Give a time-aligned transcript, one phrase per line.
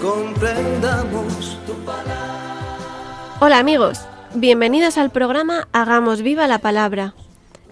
[0.00, 2.76] comprendamos tu palabra.
[3.40, 4.00] Hola amigos,
[4.34, 7.14] bienvenidos al programa Hagamos viva la palabra.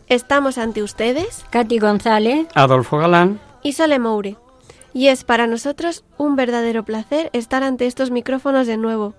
[0.09, 2.47] Estamos ante ustedes Katy González.
[2.55, 3.41] Adolfo Galán.
[3.63, 4.37] y Sole Moure.
[4.93, 9.15] Y es para nosotros un verdadero placer estar ante estos micrófonos de nuevo,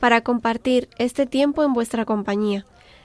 [0.00, 2.64] para compartir este tiempo en vuestra compañía,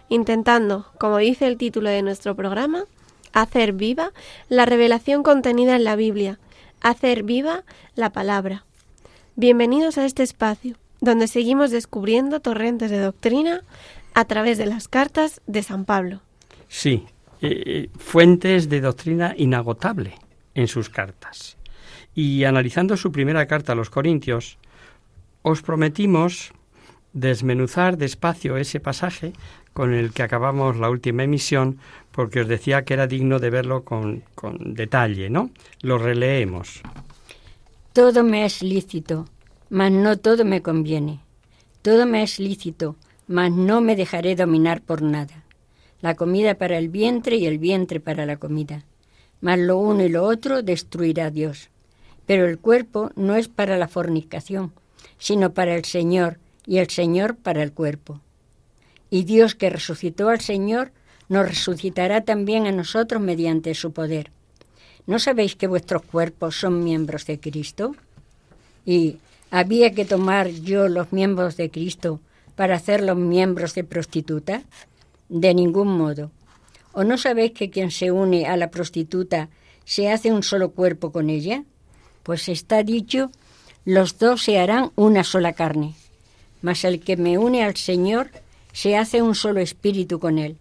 [0.09, 2.85] intentando, como dice el título de nuestro programa,
[3.33, 4.11] hacer viva
[4.49, 6.39] la revelación contenida en la Biblia,
[6.81, 7.63] hacer viva
[7.95, 8.63] la palabra.
[9.37, 13.63] Bienvenidos a este espacio, donde seguimos descubriendo torrentes de doctrina
[14.13, 16.21] a través de las cartas de San Pablo.
[16.69, 17.03] Sí,
[17.41, 20.13] eh, fuentes de doctrina inagotable
[20.53, 21.57] en sus cartas.
[22.13, 24.57] Y analizando su primera carta a los Corintios,
[25.41, 26.53] os prometimos
[27.11, 29.33] desmenuzar despacio ese pasaje
[29.73, 31.77] con el que acabamos la última emisión,
[32.13, 35.49] porque os decía que era digno de verlo con, con detalle, ¿no?
[35.81, 36.81] Lo releemos.
[37.95, 39.23] Todo me es lícito,
[39.69, 41.21] mas no todo me conviene.
[41.81, 45.45] Todo me es lícito, mas no me dejaré dominar por nada.
[46.01, 48.83] La comida para el vientre y el vientre para la comida.
[49.39, 51.69] Mas lo uno y lo otro destruirá Dios.
[52.25, 54.73] Pero el cuerpo no es para la fornicación,
[55.17, 58.19] sino para el Señor, y el Señor para el cuerpo.
[59.09, 60.91] Y Dios que resucitó al Señor,
[61.29, 64.31] nos resucitará también a nosotros mediante su poder.
[65.07, 67.95] ¿No sabéis que vuestros cuerpos son miembros de Cristo?
[68.85, 69.17] ¿Y
[69.51, 72.19] había que tomar yo los miembros de Cristo
[72.55, 74.63] para hacerlos miembros de prostituta?
[75.29, 76.31] De ningún modo.
[76.93, 79.49] ¿O no sabéis que quien se une a la prostituta
[79.83, 81.63] se hace un solo cuerpo con ella?
[82.23, 83.31] Pues está dicho,
[83.83, 85.93] los dos se harán una sola carne.
[86.61, 88.31] Mas el que me une al Señor
[88.73, 90.57] se hace un solo espíritu con él.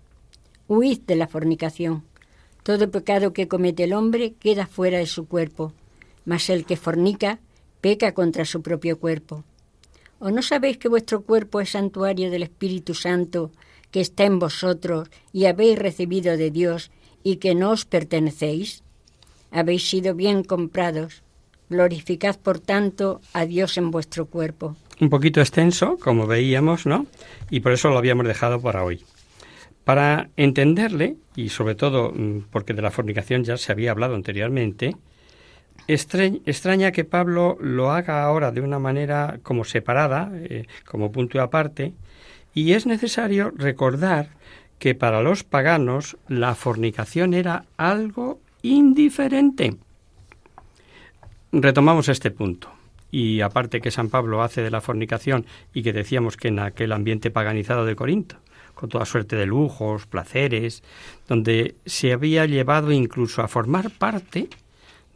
[0.69, 2.05] Huid de la fornicación.
[2.65, 5.75] Todo pecado que comete el hombre queda fuera de su cuerpo,
[6.25, 7.39] mas el que fornica
[7.83, 9.45] peca contra su propio cuerpo.
[10.19, 13.51] ¿O no sabéis que vuestro cuerpo es santuario del Espíritu Santo
[13.91, 16.91] que está en vosotros y habéis recibido de Dios
[17.23, 18.83] y que no os pertenecéis?
[19.51, 21.23] Habéis sido bien comprados.
[21.69, 24.75] Glorificad, por tanto, a Dios en vuestro cuerpo.
[25.01, 27.07] Un poquito extenso, como veíamos, ¿no?
[27.51, 29.05] Y por eso lo habíamos dejado para hoy.
[29.85, 34.97] Para entenderle, y sobre todo mm, porque de la fornicación ya se había hablado anteriormente,
[35.87, 41.93] extraña que Pablo lo haga ahora de una manera como separada, eh, como punto aparte,
[42.55, 44.29] y es necesario recordar
[44.79, 49.77] que para los paganos la fornicación era algo indiferente.
[51.53, 52.71] Retomamos este punto.
[53.11, 56.91] Y aparte que San Pablo hace de la fornicación y que decíamos que en aquel
[56.91, 58.37] ambiente paganizado de Corinto,
[58.75, 60.83] con toda suerte de lujos, placeres,
[61.29, 64.49] donde se había llevado incluso a formar parte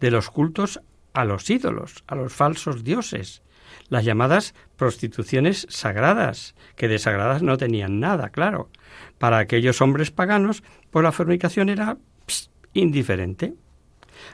[0.00, 0.80] de los cultos
[1.12, 3.42] a los ídolos, a los falsos dioses,
[3.88, 8.70] las llamadas prostituciones sagradas, que de sagradas no tenían nada, claro.
[9.18, 13.54] Para aquellos hombres paganos, pues la fornicación era pss, indiferente.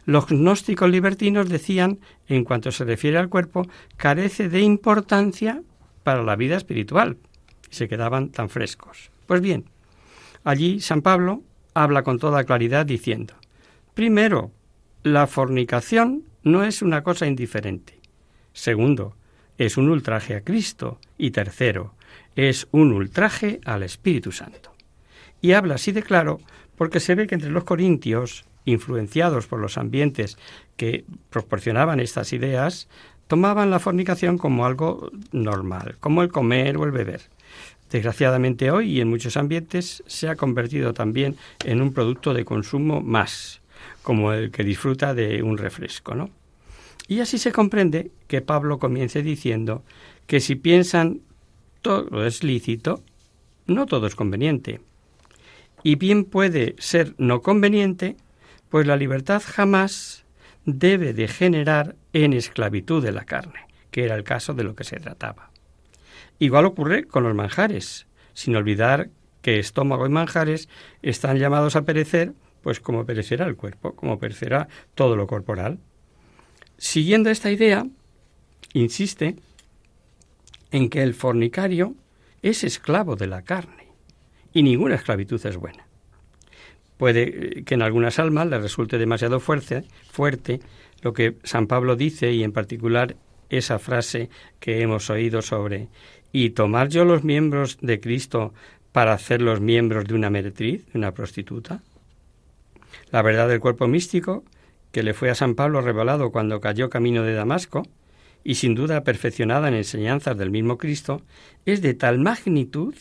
[0.06, 5.62] Los gnósticos libertinos decían, en cuanto se refiere al cuerpo, carece de importancia
[6.02, 7.16] para la vida espiritual.
[7.70, 9.10] Y se quedaban tan frescos.
[9.26, 9.64] Pues bien,
[10.44, 11.42] allí San Pablo
[11.74, 13.34] habla con toda claridad diciendo,
[13.94, 14.50] primero,
[15.02, 17.98] la fornicación no es una cosa indiferente.
[18.52, 19.16] Segundo,
[19.58, 20.98] es un ultraje a Cristo.
[21.16, 21.94] Y tercero,
[22.36, 24.72] es un ultraje al Espíritu Santo.
[25.40, 26.40] Y habla así de claro
[26.76, 30.38] porque se ve que entre los corintios, influenciados por los ambientes
[30.76, 32.88] que proporcionaban estas ideas,
[33.26, 37.22] tomaban la fornicación como algo normal, como el comer o el beber.
[37.90, 43.00] Desgraciadamente hoy y en muchos ambientes se ha convertido también en un producto de consumo
[43.00, 43.60] más,
[44.02, 46.30] como el que disfruta de un refresco, ¿no?
[47.06, 49.84] Y así se comprende que Pablo comience diciendo
[50.26, 51.20] que si piensan
[51.82, 53.02] todo es lícito,
[53.66, 54.80] no todo es conveniente.
[55.82, 58.16] Y bien puede ser no conveniente,
[58.70, 60.24] pues la libertad jamás
[60.64, 64.98] debe degenerar en esclavitud de la carne, que era el caso de lo que se
[64.98, 65.50] trataba.
[66.38, 69.10] Igual ocurre con los manjares, sin olvidar
[69.42, 70.68] que estómago y manjares
[71.02, 72.32] están llamados a perecer,
[72.62, 75.78] pues como perecerá el cuerpo, como perecerá todo lo corporal.
[76.78, 77.86] Siguiendo esta idea,
[78.72, 79.36] insiste
[80.70, 81.94] en que el fornicario
[82.42, 83.88] es esclavo de la carne
[84.52, 85.86] y ninguna esclavitud es buena.
[86.96, 90.60] Puede que en algunas almas le resulte demasiado fuerte, fuerte
[91.02, 93.16] lo que San Pablo dice y en particular
[93.50, 95.88] esa frase que hemos oído sobre
[96.34, 98.52] y tomar yo los miembros de Cristo
[98.90, 101.80] para hacerlos miembros de una meretriz, de una prostituta.
[103.12, 104.42] La verdad del cuerpo místico
[104.90, 107.84] que le fue a San Pablo revelado cuando cayó camino de Damasco,
[108.42, 111.22] y sin duda perfeccionada en enseñanzas del mismo Cristo,
[111.66, 112.96] es de tal magnitud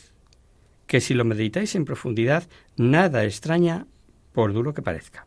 [0.85, 2.47] que si lo meditáis en profundidad,
[2.77, 3.87] nada extraña
[4.31, 5.25] por duro que parezca.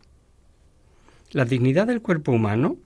[1.33, 2.77] La dignidad del cuerpo humano,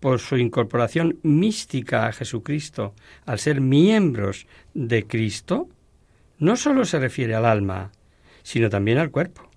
[0.00, 2.94] por su incorporación mística a Jesucristo,
[3.24, 5.68] al ser miembros de Cristo,
[6.38, 7.92] no sólo se refiere al alma,
[8.42, 9.50] sino también al cuerpo,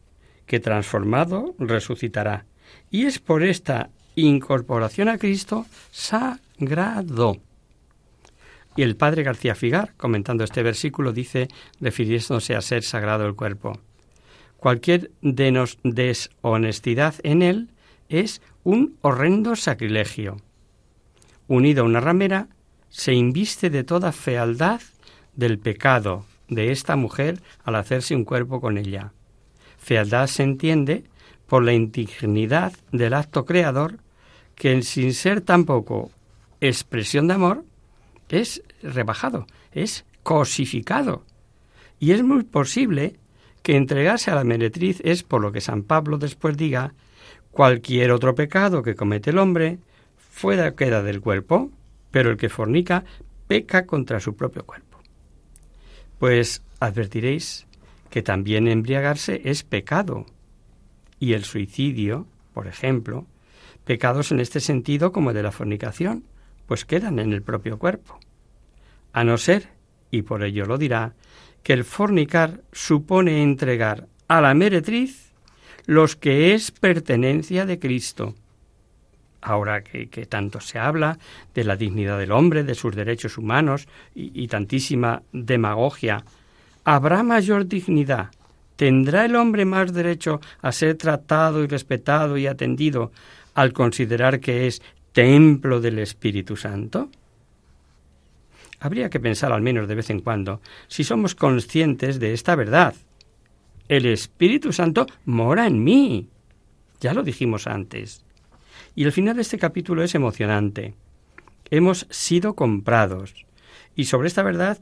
[0.45, 2.45] que transformado resucitará.
[2.89, 7.38] Y es por esta incorporación a Cristo sagrado.
[8.75, 11.50] Y el padre García Figar, comentando este versículo, dice,
[11.81, 13.80] refiriéndose a ser sagrado el cuerpo.
[14.57, 17.69] Cualquier deshonestidad en él
[18.09, 20.38] es un horrendo sacrilegio.
[21.47, 22.47] Unido a una ramera,
[22.89, 24.81] se inviste de toda fealdad
[25.35, 29.13] del pecado de esta mujer al hacerse un cuerpo con ella.
[29.77, 31.03] Fealdad se entiende
[31.47, 34.00] por la indignidad del acto creador
[34.56, 36.11] que sin ser tampoco
[36.59, 37.63] expresión de amor
[38.27, 41.23] es rebajado, es cosificado.
[42.00, 43.15] Y es muy posible
[43.63, 46.94] que entregarse a la meretriz es, por lo que San Pablo después diga,
[47.51, 49.80] cualquier otro pecado que comete el hombre,
[50.18, 51.72] fuera queda del cuerpo,
[52.12, 53.04] pero el que fornica
[53.48, 55.00] peca contra su propio cuerpo.
[56.19, 57.66] Pues advertiréis
[58.10, 60.25] que también embriagarse es pecado,
[61.19, 63.25] y el suicidio, por ejemplo,
[63.86, 66.24] pecados en este sentido como de la fornicación,
[66.66, 68.19] pues quedan en el propio cuerpo.
[69.12, 69.69] A no ser,
[70.12, 71.13] y por ello lo dirá,
[71.63, 75.29] que el fornicar supone entregar a la meretriz
[75.89, 78.36] los que es pertenencia de Cristo.
[79.41, 81.18] Ahora que, tanto se habla
[81.56, 86.24] de la dignidad del hombre, de sus derechos humanos y tantísima demagogia,
[86.83, 88.30] ¿habrá mayor dignidad?
[88.75, 93.12] ¿Tendrá el hombre más derecho a ser tratado y respetado y atendido
[93.56, 97.09] al considerar que es templo del Espíritu Santo?
[98.80, 102.94] Habría que pensar al menos de vez en cuando si somos conscientes de esta verdad.
[103.89, 106.30] El Espíritu Santo mora en mí.
[107.01, 108.24] Ya lo dijimos antes.
[108.95, 110.94] Y el final de este capítulo es emocionante.
[111.71, 113.47] Hemos sido comprados.
[113.95, 114.77] Y sobre esta verdad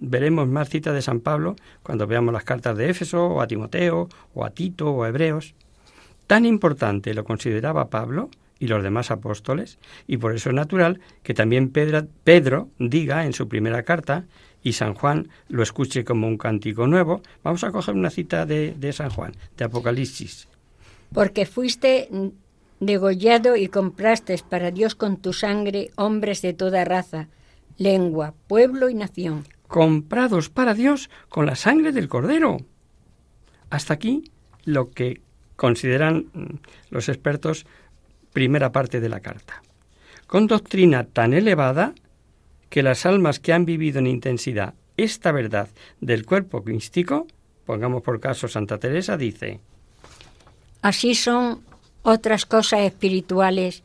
[0.00, 1.54] veremos más citas de San Pablo
[1.84, 5.54] cuando veamos las cartas de Éfeso, o a Timoteo, o a Tito, o a Hebreos.
[6.26, 8.28] Tan importante lo consideraba Pablo
[8.58, 9.78] y los demás apóstoles,
[10.08, 14.24] y por eso es natural que también Pedro, diga en su primera carta,
[14.62, 17.22] y San Juan lo escuche como un cántico nuevo.
[17.42, 20.48] Vamos a coger una cita de, de San Juan, de Apocalipsis.
[21.12, 22.08] Porque fuiste
[22.80, 27.28] degollado y compraste para Dios con tu sangre hombres de toda raza,
[27.78, 29.44] lengua, pueblo y nación.
[29.68, 32.58] Comprados para Dios con la sangre del Cordero.
[33.70, 34.24] Hasta aquí
[34.64, 35.20] lo que
[35.56, 36.44] consideran mm,
[36.90, 37.66] los expertos
[38.32, 39.62] primera parte de la carta.
[40.26, 41.94] Con doctrina tan elevada
[42.72, 45.68] que las almas que han vivido en intensidad esta verdad
[46.00, 47.26] del cuerpo místico,
[47.66, 49.60] pongamos por caso Santa Teresa, dice,
[50.80, 51.60] Así son
[52.00, 53.82] otras cosas espirituales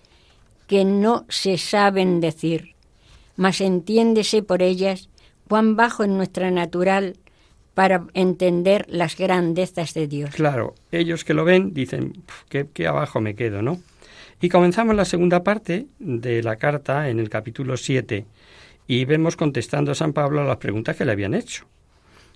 [0.67, 2.75] que no se saben decir,
[3.35, 5.09] mas entiéndese por ellas
[5.49, 7.17] cuán bajo es nuestra natural
[7.73, 10.29] para entender las grandezas de Dios.
[10.33, 13.81] Claro, ellos que lo ven dicen, qué, abajo me quedo, ¿no?
[14.39, 18.25] Y comenzamos la segunda parte de la carta en el capítulo 7
[18.87, 21.65] y vemos contestando a San Pablo a las preguntas que le habían hecho,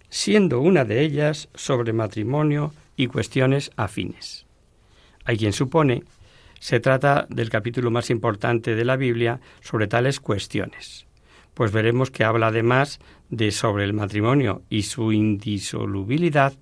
[0.09, 4.45] siendo una de ellas sobre matrimonio y cuestiones afines.
[5.23, 6.03] Hay quien supone
[6.59, 11.07] se trata del capítulo más importante de la Biblia sobre tales cuestiones,
[11.53, 16.53] pues veremos que habla además de sobre el matrimonio y su indisolubilidad,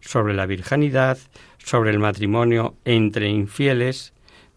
[0.00, 1.18] sobre la virginidad,
[1.58, 4.12] sobre el matrimonio entre infieles,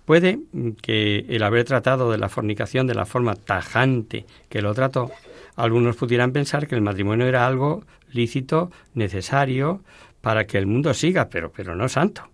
[0.06, 0.40] Puede
[0.82, 5.12] que el haber tratado de la fornicación de la forma tajante que lo trató,
[5.56, 9.82] algunos pudieran pensar que el matrimonio era algo lícito, necesario,
[10.22, 12.30] para que el mundo siga, pero, pero no santo,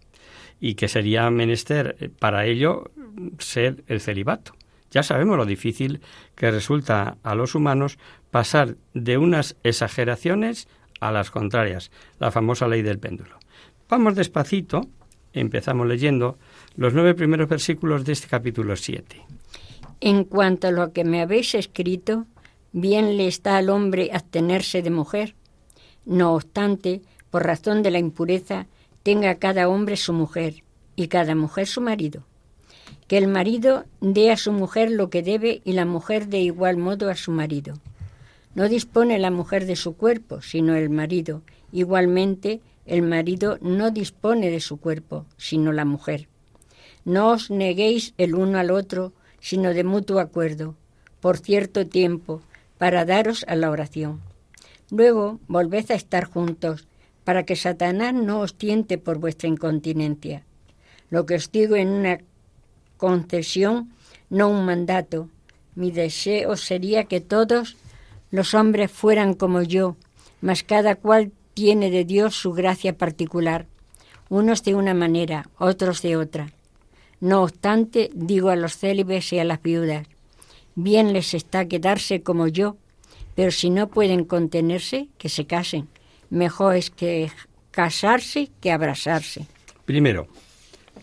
[0.60, 2.92] y que sería menester eh, para ello
[3.40, 4.54] ser el celibato.
[4.92, 6.02] Ya sabemos lo difícil
[6.36, 7.98] que resulta a los humanos
[8.32, 10.68] pasar de unas exageraciones
[11.00, 13.38] a las contrarias, la famosa ley del péndulo.
[13.88, 14.88] Vamos despacito,
[15.34, 16.38] empezamos leyendo
[16.76, 19.18] los nueve primeros versículos de este capítulo 7.
[20.02, 22.26] En cuanto a lo que me habéis escrito,
[22.72, 25.36] bien le está al hombre abstenerse de mujer.
[26.06, 28.68] No obstante, por razón de la impureza,
[29.04, 30.64] tenga cada hombre su mujer
[30.96, 32.24] y cada mujer su marido.
[33.08, 36.78] Que el marido dé a su mujer lo que debe y la mujer de igual
[36.78, 37.74] modo a su marido.
[38.56, 41.42] No dispone la mujer de su cuerpo, sino el marido.
[41.72, 46.29] Igualmente, el marido no dispone de su cuerpo, sino la mujer.
[47.10, 50.76] No os neguéis el uno al otro, sino de mutuo acuerdo,
[51.22, 52.44] por cierto tiempo,
[52.78, 54.22] para daros a la oración.
[54.92, 56.88] Luego volved a estar juntos,
[57.24, 60.44] para que Satanás no os tiente por vuestra incontinencia.
[61.10, 62.20] Lo que os digo en una
[62.98, 63.92] concesión,
[64.30, 65.30] no un mandato.
[65.74, 67.76] Mi deseo sería que todos
[68.30, 69.96] los hombres fueran como yo,
[70.42, 73.66] mas cada cual tiene de Dios su gracia particular,
[74.30, 76.54] unos de una manera, otros de otra.
[77.22, 80.08] No obstante, digo a los célibes y a las viudas,
[80.76, 82.78] bien les está quedarse como yo,
[83.36, 85.88] pero si no pueden contenerse, que se casen.
[86.30, 87.32] Mejor es que
[87.72, 89.46] casarse que abrazarse.
[89.86, 90.28] Primero,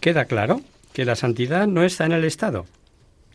[0.00, 0.60] queda claro
[0.92, 2.66] que la santidad no está en el Estado,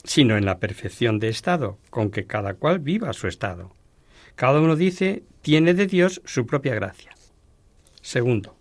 [0.04, 3.72] sino en la perfección de Estado, con que cada cual viva su Estado.
[4.36, 7.12] Cada uno dice, tiene de Dios su propia gracia.
[8.02, 8.56] Segundo,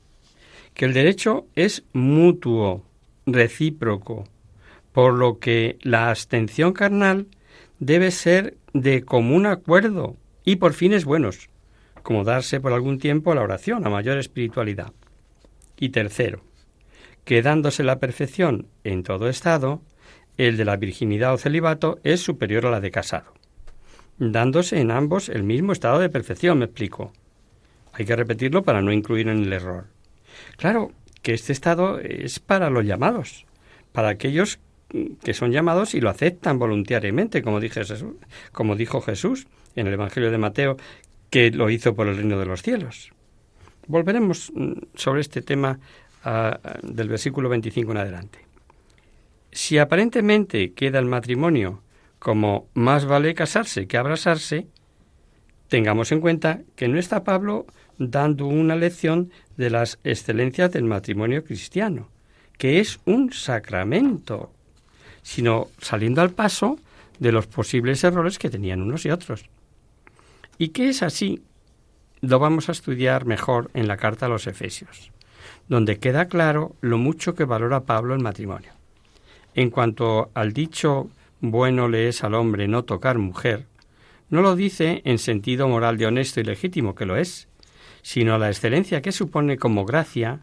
[0.74, 2.84] que el derecho es mutuo,
[3.32, 4.24] recíproco,
[4.92, 7.26] por lo que la abstención carnal
[7.78, 11.48] debe ser de común acuerdo y por fines buenos,
[12.02, 14.92] como darse por algún tiempo a la oración, a mayor espiritualidad.
[15.78, 16.42] Y tercero,
[17.24, 19.82] que dándose la perfección en todo estado,
[20.36, 23.32] el de la virginidad o celibato es superior a la de casado,
[24.18, 27.12] dándose en ambos el mismo estado de perfección, me explico.
[27.92, 29.86] Hay que repetirlo para no incluir en el error.
[30.56, 30.92] Claro
[31.22, 33.46] que este estado es para los llamados,
[33.92, 34.58] para aquellos
[35.22, 38.14] que son llamados y lo aceptan voluntariamente, como, dije Jesús,
[38.52, 39.46] como dijo Jesús
[39.76, 40.76] en el Evangelio de Mateo,
[41.30, 43.12] que lo hizo por el reino de los cielos.
[43.86, 45.78] Volveremos mm, sobre este tema
[46.82, 48.38] del versículo 25 en adelante.
[49.52, 51.82] Si aparentemente queda el matrimonio
[52.18, 54.66] como más vale casarse que abrazarse,
[55.68, 57.66] tengamos en cuenta que no está Pablo
[58.00, 62.08] dando una lección de las excelencias del matrimonio cristiano,
[62.56, 64.50] que es un sacramento,
[65.22, 66.78] sino saliendo al paso
[67.18, 69.44] de los posibles errores que tenían unos y otros.
[70.56, 71.42] Y que es así,
[72.22, 75.12] lo vamos a estudiar mejor en la carta a los Efesios,
[75.68, 78.72] donde queda claro lo mucho que valora Pablo el matrimonio.
[79.54, 81.10] En cuanto al dicho
[81.42, 83.66] bueno le es al hombre no tocar mujer,
[84.30, 87.48] no lo dice en sentido moral de honesto y legítimo, que lo es,
[88.02, 90.40] sino la excelencia que supone como gracia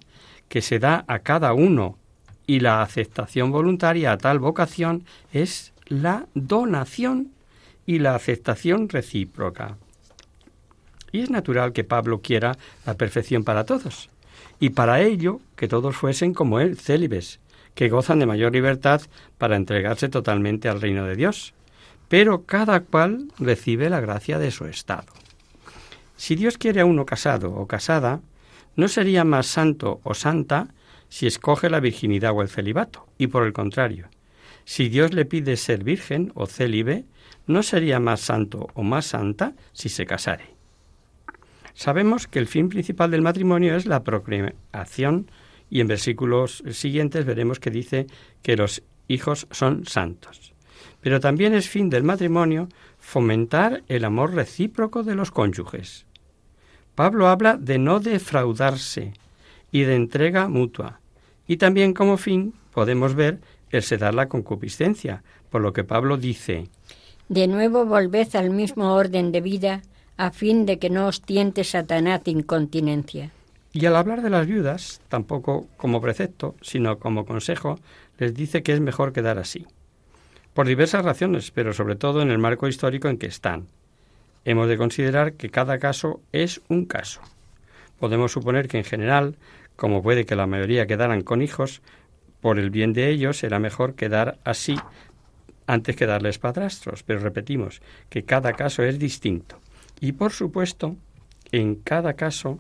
[0.50, 1.98] que se da a cada uno
[2.46, 7.32] y la aceptación voluntaria a tal vocación es la donación
[7.86, 9.78] y la aceptación recíproca.
[11.12, 14.10] Y es natural que Pablo quiera la perfección para todos,
[14.60, 17.40] y para ello que todos fuesen como él, célibes,
[17.76, 19.02] que gozan de mayor libertad
[19.38, 21.54] para entregarse totalmente al reino de Dios,
[22.10, 25.08] pero cada cual recibe la gracia de su estado.
[26.18, 28.22] Si Dios quiere a uno casado o casada,
[28.76, 30.68] no sería más santo o santa
[31.10, 34.10] si escoge la virginidad o el celibato, y por el contrario,
[34.66, 37.06] si Dios le pide ser virgen o célibe,
[37.46, 40.58] no sería más santo o más santa si se casare.
[41.74, 45.30] Sabemos que el fin principal del matrimonio es la procreación
[45.70, 48.08] y en versículos siguientes veremos que dice
[48.42, 50.54] que los hijos son santos.
[51.02, 56.07] Pero también es fin del matrimonio fomentar el amor recíproco de los cónyuges.
[56.98, 59.14] Pablo habla de no defraudarse
[59.72, 61.00] y de entrega mutua.
[61.48, 63.38] Y también como fin podemos ver
[63.70, 66.70] el sedar la concupiscencia, por lo que Pablo dice
[67.30, 69.84] De nuevo volved al mismo orden de vida,
[70.18, 73.30] a fin de que no os tiente Satanás de incontinencia.
[73.74, 77.80] Y al hablar de las viudas, tampoco como precepto, sino como consejo,
[78.18, 79.68] les dice que es mejor quedar así.
[80.56, 83.68] Por diversas razones, pero sobre todo en el marco histórico en que están.
[84.48, 87.20] Hemos de considerar que cada caso es un caso.
[88.00, 89.36] Podemos suponer que en general,
[89.76, 91.82] como puede que la mayoría quedaran con hijos,
[92.40, 94.78] por el bien de ellos será mejor quedar así
[95.66, 99.60] antes que darles padrastros, pero repetimos que cada caso es distinto.
[100.00, 100.96] Y por supuesto,
[101.52, 102.60] en cada caso,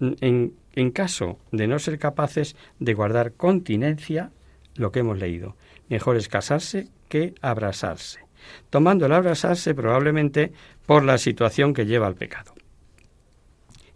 [0.00, 4.30] en, en caso de no ser capaces de guardar continencia,
[4.74, 5.54] lo que hemos leído,
[5.90, 8.26] mejor es casarse que abrazarse
[8.70, 10.52] tomando el abrazarse probablemente
[10.86, 12.54] por la situación que lleva al pecado.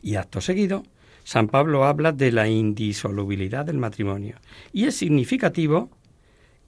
[0.02, 0.82] Y acto seguido,
[1.24, 4.36] San Pablo habla de la indisolubilidad del matrimonio.
[4.72, 5.90] Y es significativo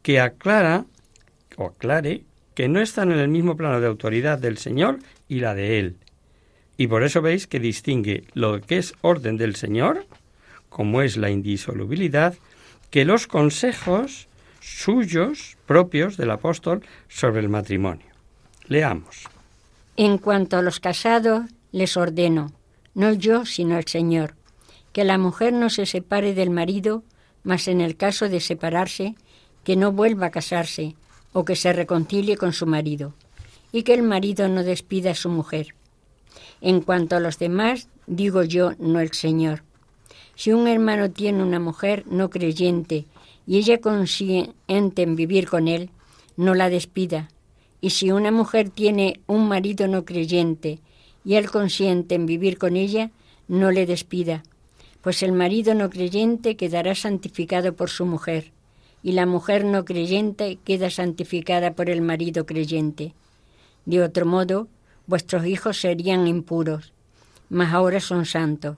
[0.03, 0.87] que aclara
[1.57, 2.25] o aclare
[2.55, 4.99] que no están en el mismo plano de autoridad del Señor
[5.29, 5.97] y la de Él.
[6.77, 10.07] Y por eso veis que distingue lo que es orden del Señor,
[10.69, 12.35] como es la indisolubilidad,
[12.91, 14.29] que los consejos
[14.61, 18.07] suyos propios del apóstol sobre el matrimonio.
[18.69, 19.29] Leamos.
[19.97, 22.53] En cuanto a los casados, les ordeno,
[22.95, 24.37] no yo, sino el Señor,
[24.93, 27.03] que la mujer no se separe del marido,
[27.43, 29.17] mas en el caso de separarse,
[29.65, 30.97] que no vuelva a casarse
[31.35, 33.15] o que se reconcilie con su marido,
[33.71, 35.75] y que el marido no despida a su mujer.
[36.61, 39.63] En cuanto a los demás, digo yo, no el Señor.
[40.35, 43.07] Si un hermano tiene una mujer no creyente
[43.47, 45.91] y ella consiente en vivir con él,
[46.37, 47.29] no la despida.
[47.83, 50.79] Y si una mujer tiene un marido no creyente
[51.25, 53.11] y él consiente en vivir con ella,
[53.49, 54.45] no le despida,
[55.03, 58.53] pues el marido no creyente quedará santificado por su mujer,
[59.03, 63.13] y la mujer no creyente queda santificada por el marido creyente.
[63.85, 64.69] De otro modo,
[65.09, 66.93] vuestros hijos serían impuros,
[67.51, 68.77] mas ahora son santos.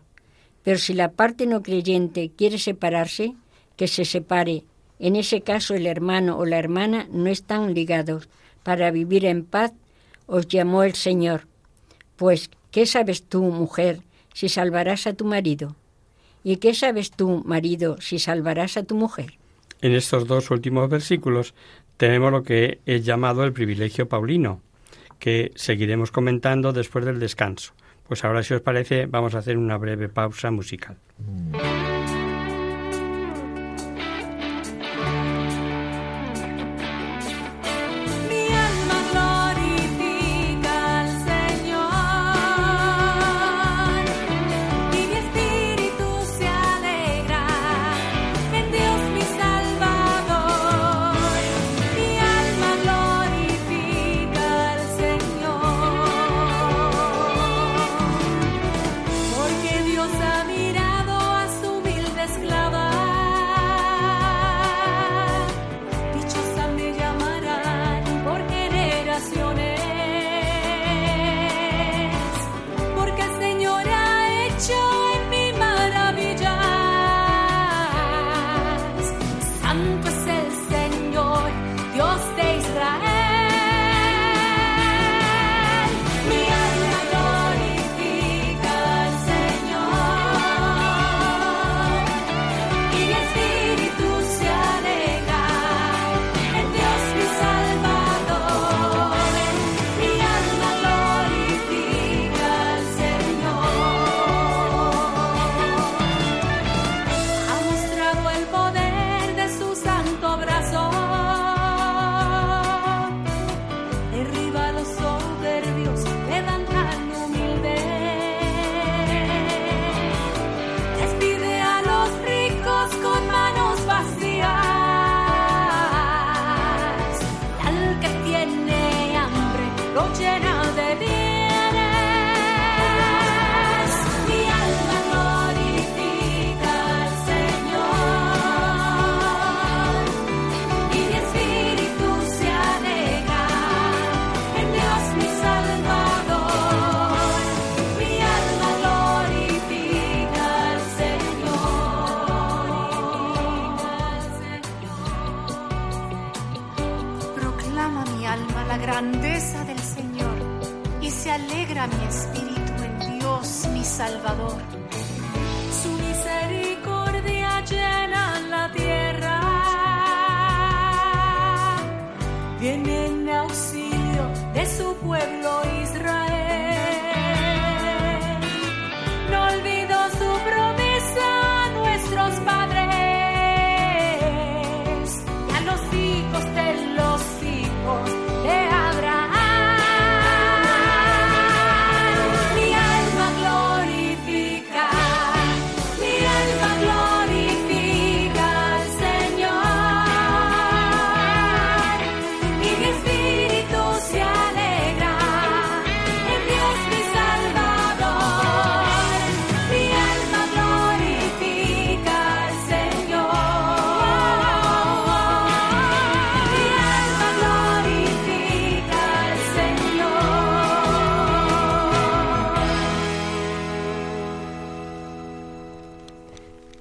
[0.62, 3.34] Pero si la parte no creyente quiere separarse,
[3.76, 4.64] que se separe.
[4.98, 8.28] En ese caso el hermano o la hermana no están ligados.
[8.64, 9.72] Para vivir en paz
[10.26, 11.46] os llamó el Señor.
[12.16, 14.00] Pues, ¿qué sabes tú, mujer,
[14.32, 15.76] si salvarás a tu marido?
[16.42, 19.38] ¿Y qué sabes tú, marido, si salvarás a tu mujer?
[19.80, 21.54] En estos dos últimos versículos
[21.96, 24.60] tenemos lo que es llamado el privilegio paulino,
[25.18, 27.72] que seguiremos comentando después del descanso.
[28.08, 30.96] Pues ahora, si os parece, vamos a hacer una breve pausa musical.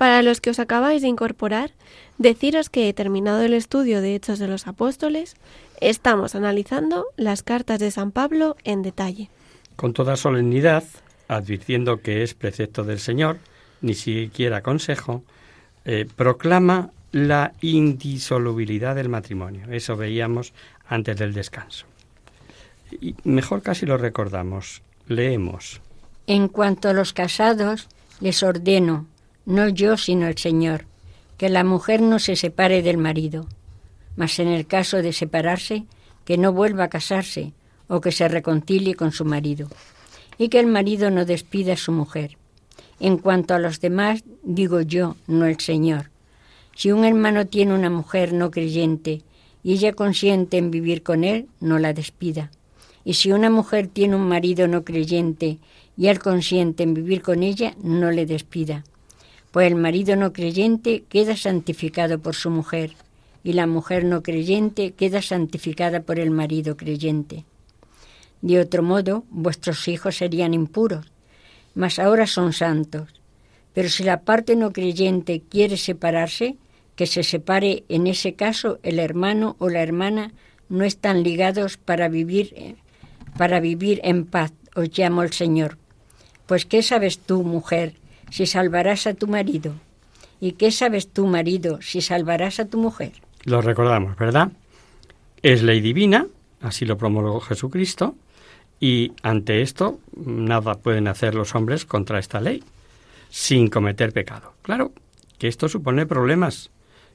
[0.00, 1.72] Para los que os acabáis de incorporar,
[2.16, 5.34] deciros que, terminado el estudio de Hechos de los Apóstoles,
[5.82, 9.28] estamos analizando las cartas de San Pablo en detalle.
[9.76, 10.84] Con toda solemnidad,
[11.28, 13.40] advirtiendo que es precepto del Señor,
[13.82, 15.22] ni siquiera consejo,
[15.84, 19.70] eh, proclama la indisolubilidad del matrimonio.
[19.70, 20.54] Eso veíamos
[20.88, 21.84] antes del descanso.
[22.90, 24.80] Y mejor casi lo recordamos.
[25.08, 25.82] Leemos.
[26.26, 27.86] En cuanto a los casados,
[28.20, 29.09] les ordeno,
[29.50, 30.86] no yo sino el Señor,
[31.36, 33.46] que la mujer no se separe del marido,
[34.14, 35.86] mas en el caso de separarse,
[36.24, 37.52] que no vuelva a casarse
[37.88, 39.68] o que se reconcilie con su marido,
[40.38, 42.38] y que el marido no despida a su mujer.
[43.00, 46.10] En cuanto a los demás, digo yo, no el Señor.
[46.76, 49.22] Si un hermano tiene una mujer no creyente
[49.64, 52.52] y ella consiente en vivir con él, no la despida.
[53.04, 55.58] Y si una mujer tiene un marido no creyente
[55.96, 58.84] y él consiente en vivir con ella, no le despida.
[59.50, 62.92] Pues el marido no creyente queda santificado por su mujer
[63.42, 67.44] y la mujer no creyente queda santificada por el marido creyente.
[68.42, 71.06] De otro modo, vuestros hijos serían impuros,
[71.74, 73.08] mas ahora son santos.
[73.74, 76.56] Pero si la parte no creyente quiere separarse,
[76.96, 80.32] que se separe en ese caso el hermano o la hermana
[80.68, 82.76] no están ligados para vivir
[83.38, 85.78] para vivir en paz, os llamo el Señor.
[86.46, 87.94] Pues ¿qué sabes tú, mujer,
[88.30, 89.74] si salvarás a tu marido?
[90.40, 93.12] ¿Y qué sabes tú, marido, si salvarás a tu mujer?
[93.44, 94.52] Lo recordamos, ¿verdad?
[95.42, 96.26] Es ley divina,
[96.60, 98.14] así lo promulgó Jesucristo,
[98.80, 102.64] y ante esto nada pueden hacer los hombres contra esta ley,
[103.28, 104.54] sin cometer pecado.
[104.62, 104.92] Claro
[105.38, 106.70] que esto supone problemas,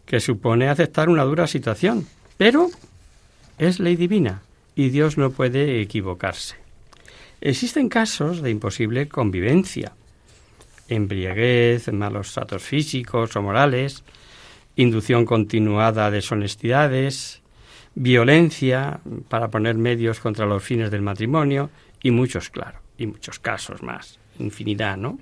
[0.05, 2.69] que supone aceptar una dura situación, pero
[3.57, 4.41] es ley divina
[4.75, 6.55] y Dios no puede equivocarse.
[7.41, 9.93] Existen casos de imposible convivencia,
[10.87, 14.03] embriaguez, malos tratos físicos o morales,
[14.75, 17.41] inducción continuada de deshonestidades,
[17.95, 21.69] violencia para poner medios contra los fines del matrimonio
[22.01, 25.17] y muchos, claro, y muchos casos más, infinidad, ¿no?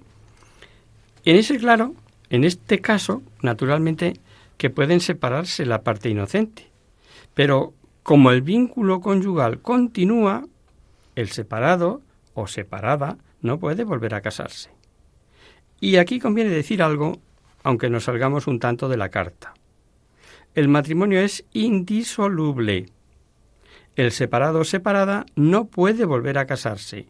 [1.23, 1.93] En ese claro,
[2.29, 4.19] en este caso, naturalmente,
[4.57, 6.67] que pueden separarse la parte inocente,
[7.33, 10.45] pero como el vínculo conyugal continúa,
[11.15, 12.01] el separado
[12.33, 14.69] o separada no puede volver a casarse.
[15.79, 17.19] Y aquí conviene decir algo,
[17.63, 19.53] aunque nos salgamos un tanto de la carta.
[20.55, 22.85] El matrimonio es indisoluble.
[23.95, 27.07] El separado o separada no puede volver a casarse.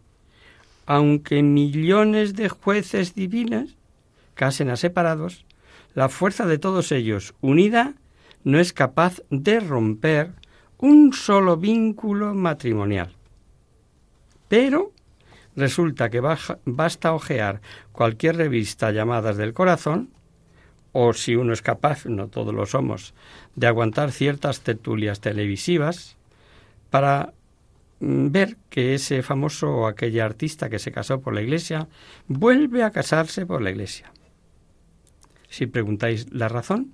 [0.86, 3.76] Aunque millones de jueces divinos
[4.34, 5.46] casen a separados,
[5.94, 7.96] la fuerza de todos ellos, unida,
[8.44, 10.32] no es capaz de romper
[10.78, 13.12] un solo vínculo matrimonial.
[14.48, 14.93] Pero
[15.56, 16.22] resulta que
[16.66, 17.62] basta ojear
[17.92, 20.10] cualquier revista llamadas del corazón,
[20.92, 23.14] o si uno es capaz, no todos lo somos,
[23.56, 26.18] de aguantar ciertas tertulias televisivas,
[26.90, 27.34] para
[28.00, 31.88] mm, ver que ese famoso o aquella artista que se casó por la iglesia
[32.28, 34.12] vuelve a casarse por la iglesia.
[35.50, 36.92] Si preguntáis la razón,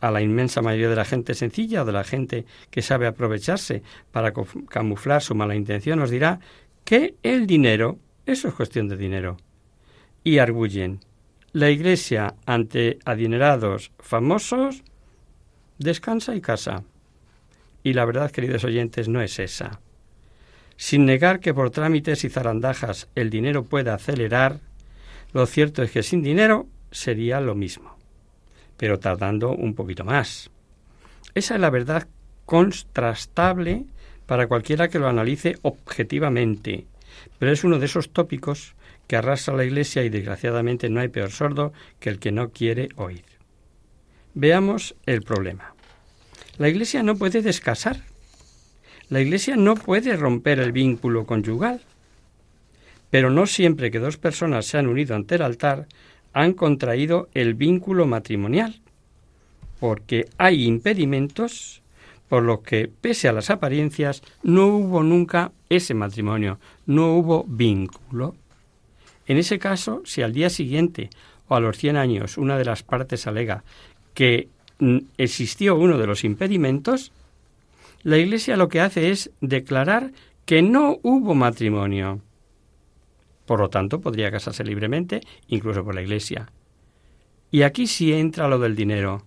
[0.00, 3.82] a la inmensa mayoría de la gente sencilla o de la gente que sabe aprovecharse
[4.12, 4.32] para
[4.68, 6.40] camuflar su mala intención, os dirá
[6.86, 9.36] que el dinero, eso es cuestión de dinero.
[10.24, 11.00] Y arguyen.
[11.52, 14.82] La Iglesia ante adinerados famosos
[15.76, 16.84] descansa y casa.
[17.82, 19.80] Y la verdad, queridos oyentes, no es esa.
[20.78, 24.60] Sin negar que por trámites y zarandajas el dinero pueda acelerar,
[25.34, 27.96] lo cierto es que sin dinero sería lo mismo
[28.76, 30.50] pero tardando un poquito más.
[31.34, 32.08] Esa es la verdad
[32.44, 33.86] contrastable
[34.26, 36.86] para cualquiera que lo analice objetivamente,
[37.38, 38.74] pero es uno de esos tópicos
[39.06, 42.88] que arrastra la Iglesia y desgraciadamente no hay peor sordo que el que no quiere
[42.96, 43.24] oír.
[44.34, 45.74] Veamos el problema.
[46.58, 48.02] La Iglesia no puede descasar.
[49.08, 51.82] La Iglesia no puede romper el vínculo conyugal.
[53.10, 55.86] Pero no siempre que dos personas se han unido ante el altar
[56.32, 58.80] han contraído el vínculo matrimonial,
[59.80, 61.80] porque hay impedimentos
[62.28, 68.34] por los que, pese a las apariencias, no hubo nunca ese matrimonio, no hubo vínculo.
[69.26, 71.10] En ese caso, si al día siguiente
[71.48, 73.64] o a los 100 años una de las partes alega
[74.14, 77.12] que mm, existió uno de los impedimentos,
[78.02, 80.12] la Iglesia lo que hace es declarar
[80.44, 82.20] que no hubo matrimonio.
[83.46, 86.50] Por lo tanto, podría casarse libremente, incluso por la Iglesia.
[87.50, 89.24] Y aquí sí entra lo del dinero,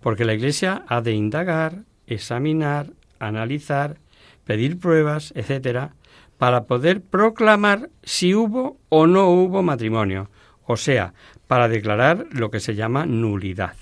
[0.00, 3.96] porque la Iglesia ha de indagar, examinar, analizar,
[4.44, 5.94] pedir pruebas, etcétera,
[6.38, 10.30] para poder proclamar si hubo o no hubo matrimonio,
[10.66, 11.14] o sea,
[11.46, 13.74] para declarar lo que se llama nulidad.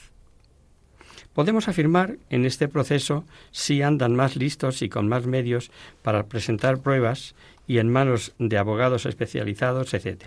[1.32, 5.70] Podemos afirmar en este proceso si andan más listos y con más medios
[6.02, 7.36] para presentar pruebas
[7.68, 10.24] y en manos de abogados especializados, etc.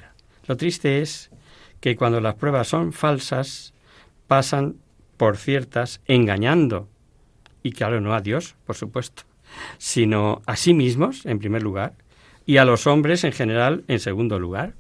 [0.48, 1.30] Lo triste es
[1.82, 3.74] que cuando las pruebas son falsas,
[4.28, 4.78] pasan
[5.18, 6.88] por ciertas engañando,
[7.64, 9.24] y claro, no a Dios, por supuesto,
[9.78, 11.94] sino a sí mismos, en primer lugar,
[12.46, 14.74] y a los hombres en general, en segundo lugar.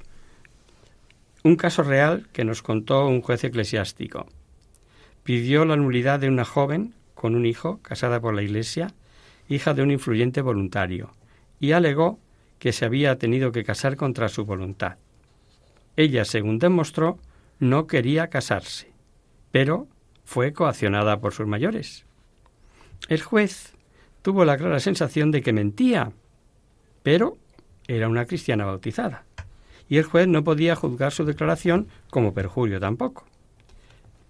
[1.43, 4.27] Un caso real que nos contó un juez eclesiástico
[5.23, 8.93] pidió la nulidad de una joven con un hijo, casada por la Iglesia,
[9.47, 11.13] hija de un influyente voluntario,
[11.59, 12.19] y alegó
[12.57, 14.97] que se había tenido que casar contra su voluntad.
[15.95, 17.19] Ella, según demostró,
[17.59, 18.91] no quería casarse,
[19.51, 19.87] pero
[20.23, 22.05] fue coaccionada por sus mayores.
[23.07, 23.73] El juez
[24.21, 26.11] tuvo la clara sensación de que mentía,
[27.03, 27.37] pero
[27.87, 29.25] era una cristiana bautizada,
[29.89, 33.25] y el juez no podía juzgar su declaración como perjurio tampoco.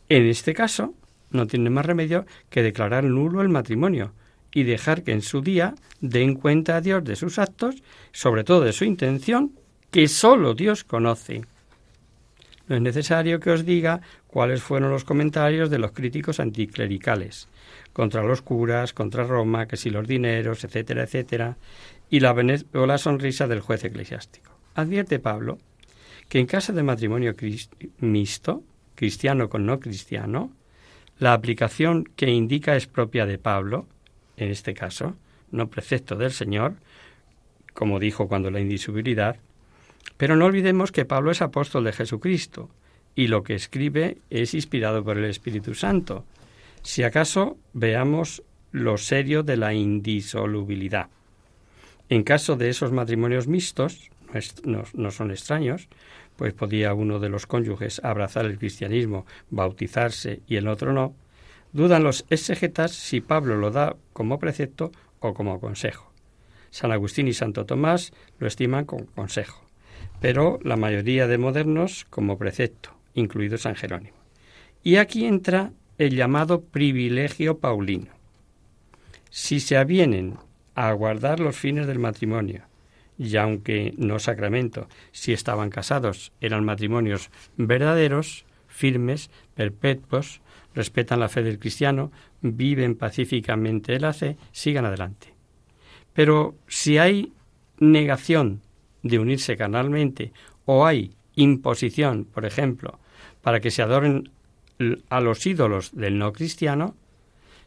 [0.09, 0.93] En este caso,
[1.29, 4.13] no tiene más remedio que declarar nulo el matrimonio
[4.53, 7.75] y dejar que en su día den cuenta a Dios de sus actos,
[8.11, 9.53] sobre todo de su intención,
[9.91, 11.45] que sólo Dios conoce.
[12.67, 17.47] No es necesario que os diga cuáles fueron los comentarios de los críticos anticlericales
[17.93, 21.57] contra los curas, contra Roma, que si los dineros, etcétera, etcétera,
[22.09, 22.33] y la,
[22.73, 24.51] o la sonrisa del juez eclesiástico.
[24.73, 25.59] Advierte Pablo
[26.31, 27.35] que en caso de matrimonio
[27.99, 28.63] mixto,
[28.95, 30.53] cristiano con no cristiano,
[31.19, 33.85] la aplicación que indica es propia de Pablo,
[34.37, 35.17] en este caso,
[35.51, 36.75] no precepto del Señor,
[37.73, 39.35] como dijo cuando la indisubilidad,
[40.15, 42.69] pero no olvidemos que Pablo es apóstol de Jesucristo
[43.15, 46.25] y lo que escribe es inspirado por el Espíritu Santo.
[46.81, 51.09] Si acaso veamos lo serio de la indisolubilidad.
[52.09, 54.09] En caso de esos matrimonios mixtos,
[54.63, 55.87] no, son extraños,
[56.35, 61.15] pues podía uno de los cónyuges abrazar el cristianismo, bautizarse y el otro no,
[61.73, 66.11] dudan los exegetas si Pablo lo da como precepto o como consejo.
[66.69, 69.65] San Agustín y Santo Tomás lo estiman como consejo,
[70.21, 74.17] pero la mayoría de modernos como precepto, incluido San Jerónimo.
[74.83, 78.11] Y aquí entra el llamado privilegio paulino.
[79.29, 80.37] Si se avienen
[80.75, 82.63] a guardar los fines del matrimonio,
[83.17, 90.41] y aunque no sacramento, si estaban casados, eran matrimonios verdaderos, firmes, perpetuos,
[90.73, 95.35] respetan la fe del cristiano, viven pacíficamente la fe, sigan adelante.
[96.13, 97.31] Pero si hay
[97.77, 98.61] negación
[99.03, 100.31] de unirse carnalmente
[100.65, 102.99] o hay imposición, por ejemplo,
[103.41, 104.29] para que se adoren
[105.09, 106.95] a los ídolos del no cristiano,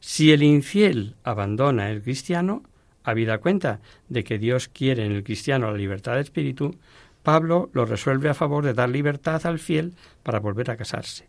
[0.00, 2.62] si el infiel abandona el cristiano,
[3.04, 6.74] Habida cuenta de que Dios quiere en el cristiano la libertad de espíritu,
[7.22, 11.28] Pablo lo resuelve a favor de dar libertad al fiel para volver a casarse.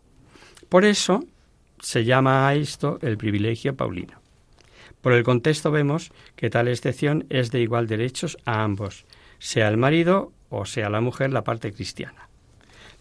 [0.70, 1.22] Por eso
[1.78, 4.18] se llama a esto el privilegio paulino.
[5.02, 9.04] Por el contexto vemos que tal excepción es de igual derechos a ambos,
[9.38, 12.28] sea el marido o sea la mujer la parte cristiana.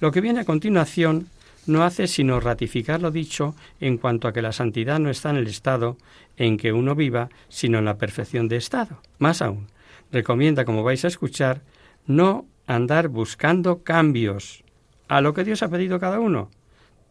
[0.02, 1.30] Lo que viene a continuación
[1.68, 5.38] no hace sino ratificar lo dicho en cuanto a que la santidad no está en
[5.38, 5.98] el estado
[6.38, 9.02] en que uno viva, sino en la perfección de estado.
[9.20, 9.68] Más aún,
[10.12, 11.62] recomienda, como vais a escuchar,
[12.06, 14.64] no andar buscando cambios
[15.08, 16.50] a lo que Dios ha pedido cada uno,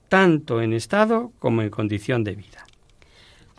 [0.08, 2.66] tanto en estado como en condición de vida.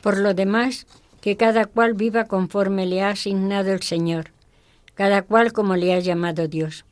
[0.02, 0.88] Por lo demás,
[1.22, 4.32] que cada cual viva conforme le ha asignado el Señor,
[4.94, 6.86] cada cual como le ha llamado Dios.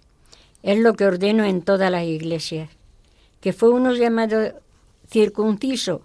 [0.63, 2.69] Es lo que ordeno en todas las iglesias
[3.43, 4.61] que fue uno llamado
[5.09, 6.01] circunciso,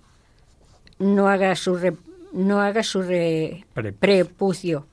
[0.99, 1.79] no haga su,
[2.33, 3.05] no haga su
[4.01, 4.87] prepucio.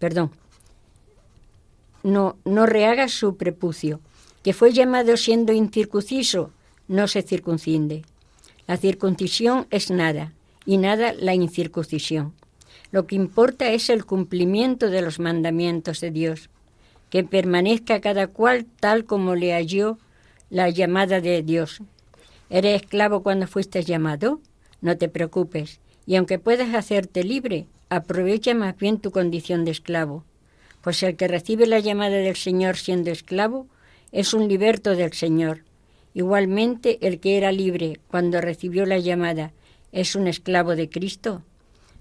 [0.00, 0.32] Perdón.
[2.02, 4.00] No, no rehaga su prepucio.
[4.42, 6.50] Que fue llamado siendo incircunciso,
[6.88, 8.02] no se circuncinde.
[8.66, 10.32] La circuncisión es nada,
[10.66, 12.32] y nada la incircuncisión.
[12.90, 16.50] Lo que importa es el cumplimiento de los mandamientos de Dios,
[17.08, 19.96] que permanezca cada cual tal como le halló
[20.50, 21.80] la llamada de Dios.
[22.50, 24.40] ¿Eres esclavo cuando fuiste llamado?
[24.80, 25.80] No te preocupes.
[26.06, 30.24] Y aunque puedas hacerte libre, aprovecha más bien tu condición de esclavo.
[30.82, 33.66] Pues el que recibe la llamada del Señor siendo esclavo
[34.10, 35.62] es un liberto del Señor.
[36.14, 39.52] Igualmente el que era libre cuando recibió la llamada
[39.92, 41.42] es un esclavo de Cristo?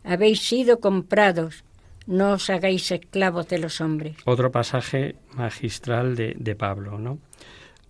[0.03, 1.63] Habéis sido comprados,
[2.07, 4.15] no os hagáis esclavos de los hombres.
[4.25, 7.19] Otro pasaje magistral de, de Pablo, ¿no?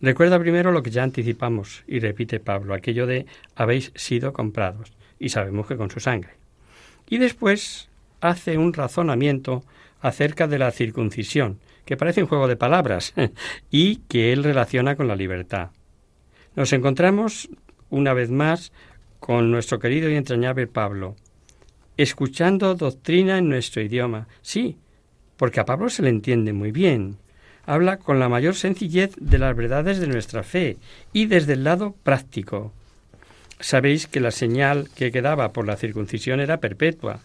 [0.01, 5.29] Recuerda primero lo que ya anticipamos y repite Pablo, aquello de habéis sido comprados, y
[5.29, 6.31] sabemos que con su sangre.
[7.09, 7.89] Y después
[8.21, 9.63] hace un razonamiento
[10.01, 13.13] acerca de la circuncisión, que parece un juego de palabras,
[13.71, 15.71] y que él relaciona con la libertad.
[16.55, 17.49] Nos encontramos
[17.89, 18.71] una vez más
[19.19, 21.15] con nuestro querido y entrañable Pablo,
[21.97, 24.27] escuchando doctrina en nuestro idioma.
[24.41, 24.77] Sí,
[25.35, 27.17] porque a Pablo se le entiende muy bien.
[27.69, 30.77] Habla con la mayor sencillez de las verdades de nuestra fe
[31.13, 32.73] y desde el lado práctico.
[33.59, 37.19] Sabéis que la señal que quedaba por la circuncisión era perpetua,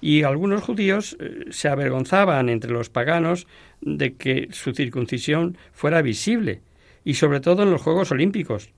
[0.00, 3.46] y algunos judíos eh, se avergonzaban entre los paganos
[3.82, 6.62] de que su circuncisión fuera visible,
[7.04, 8.70] y sobre todo en los Juegos Olímpicos,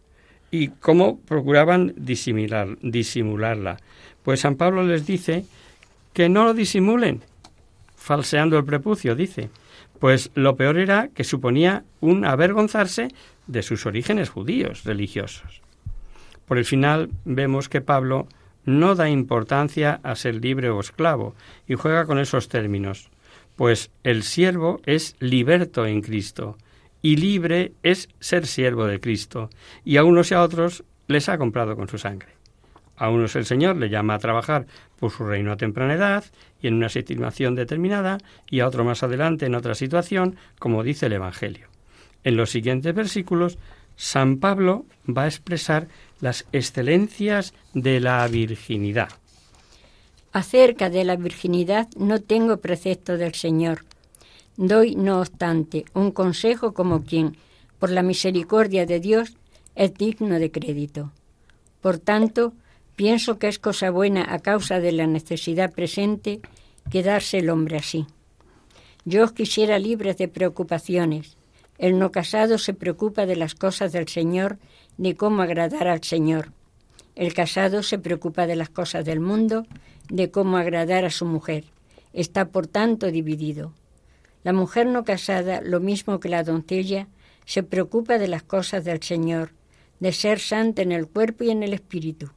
[0.50, 3.76] y cómo procuraban disimular, disimularla.
[4.24, 5.44] Pues San Pablo les dice
[6.12, 7.22] que no lo disimulen,
[7.94, 9.48] falseando el prepucio, dice.
[10.04, 13.08] Pues lo peor era que suponía un avergonzarse
[13.46, 15.62] de sus orígenes judíos religiosos.
[16.44, 18.28] Por el final vemos que Pablo
[18.66, 21.34] no da importancia a ser libre o esclavo
[21.66, 23.08] y juega con esos términos,
[23.56, 26.58] pues el siervo es liberto en Cristo
[27.00, 29.48] y libre es ser siervo de Cristo
[29.86, 32.34] y a unos y a otros les ha comprado con su sangre.
[32.98, 34.66] A unos el Señor le llama a trabajar
[35.00, 36.24] por su reino a temprana edad
[36.64, 38.16] y en una situación determinada,
[38.50, 41.68] y a otro más adelante en otra situación, como dice el Evangelio.
[42.24, 43.58] En los siguientes versículos,
[43.96, 45.88] San Pablo va a expresar
[46.20, 49.10] las excelencias de la virginidad.
[50.32, 53.84] Acerca de la virginidad no tengo precepto del Señor.
[54.56, 57.36] Doy, no obstante, un consejo como quien,
[57.78, 59.36] por la misericordia de Dios,
[59.74, 61.12] es digno de crédito.
[61.82, 62.54] Por tanto,
[62.96, 66.40] Pienso que es cosa buena a causa de la necesidad presente
[66.92, 68.06] quedarse el hombre así.
[69.04, 71.36] Yo os quisiera libres de preocupaciones.
[71.76, 74.58] El no casado se preocupa de las cosas del Señor,
[74.96, 76.52] de cómo agradar al Señor.
[77.16, 79.66] El casado se preocupa de las cosas del mundo,
[80.08, 81.64] de cómo agradar a su mujer.
[82.12, 83.72] Está, por tanto, dividido.
[84.44, 87.08] La mujer no casada, lo mismo que la doncella,
[87.44, 89.50] se preocupa de las cosas del Señor,
[89.98, 92.30] de ser santa en el cuerpo y en el espíritu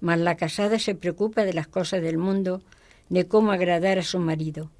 [0.00, 2.62] mas la casada se preocupa de las cosas del mundo,
[3.08, 4.70] de cómo agradar a su marido.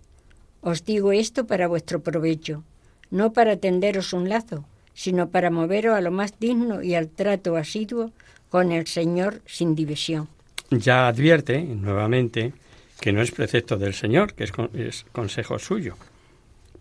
[0.60, 2.64] Os digo esto para vuestro provecho,
[3.10, 7.56] no para tenderos un lazo, sino para moveros a lo más digno y al trato
[7.56, 8.12] asiduo
[8.50, 10.28] con el Señor sin división.
[10.70, 12.52] Ya advierte nuevamente
[13.00, 15.96] que no es precepto del Señor, que es, es consejo suyo.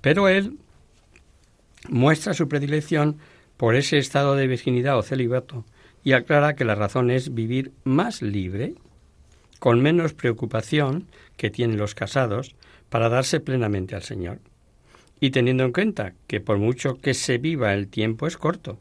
[0.01, 0.57] Pero él
[1.89, 3.17] muestra su predilección
[3.55, 5.63] por ese estado de virginidad o celibato
[6.07, 8.75] y aclara que la razón es vivir más libre,
[9.59, 12.55] con menos preocupación que tienen los casados
[12.87, 14.39] para darse plenamente al Señor,
[15.19, 18.77] y teniendo en cuenta que por mucho que se viva el tiempo es corto.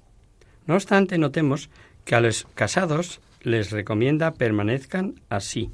[0.69, 1.69] No obstante, notemos
[2.05, 5.73] que a los casados les recomienda permanezcan así.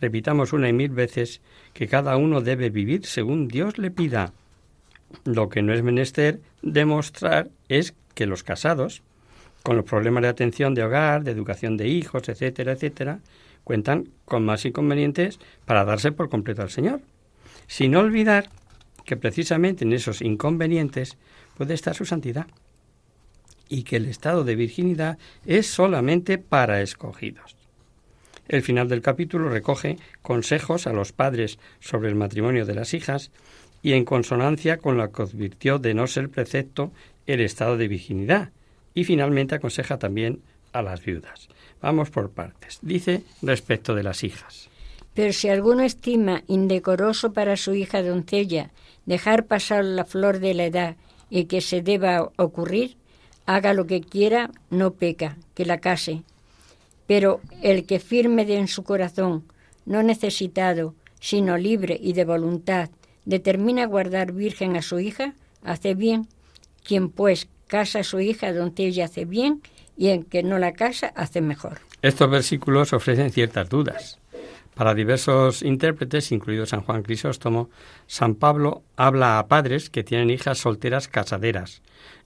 [0.00, 1.42] Repitamos una y mil veces
[1.74, 4.32] que cada uno debe vivir según Dios le pida.
[5.22, 9.04] Lo que no es menester demostrar es que los casados
[9.66, 13.18] con los problemas de atención de hogar, de educación de hijos, etcétera, etcétera,
[13.64, 17.00] cuentan con más inconvenientes para darse por completo al Señor.
[17.66, 18.48] Sin olvidar
[19.04, 21.16] que precisamente en esos inconvenientes
[21.56, 22.46] puede estar su santidad
[23.68, 27.56] y que el estado de virginidad es solamente para escogidos.
[28.46, 33.32] El final del capítulo recoge consejos a los padres sobre el matrimonio de las hijas
[33.82, 36.92] y en consonancia con lo que advirtió de no ser precepto
[37.26, 38.52] el estado de virginidad,
[38.96, 40.40] y finalmente aconseja también
[40.72, 41.48] a las viudas.
[41.82, 42.78] Vamos por partes.
[42.80, 44.70] Dice respecto de las hijas.
[45.14, 48.70] Pero si alguno estima indecoroso para su hija doncella
[49.04, 50.96] dejar pasar la flor de la edad
[51.28, 52.96] y que se deba ocurrir,
[53.44, 56.22] haga lo que quiera, no peca, que la case.
[57.06, 59.44] Pero el que firme de en su corazón,
[59.84, 62.88] no necesitado, sino libre y de voluntad,
[63.26, 66.28] determina guardar virgen a su hija, hace bien.
[66.82, 69.62] Quien pues casa a su hija donde ella hace bien
[69.96, 71.80] y en que no la casa hace mejor.
[72.02, 74.18] Estos versículos ofrecen ciertas dudas.
[74.74, 77.70] Para diversos intérpretes, incluido San Juan Crisóstomo,
[78.06, 81.80] San Pablo habla a padres que tienen hijas solteras casaderas,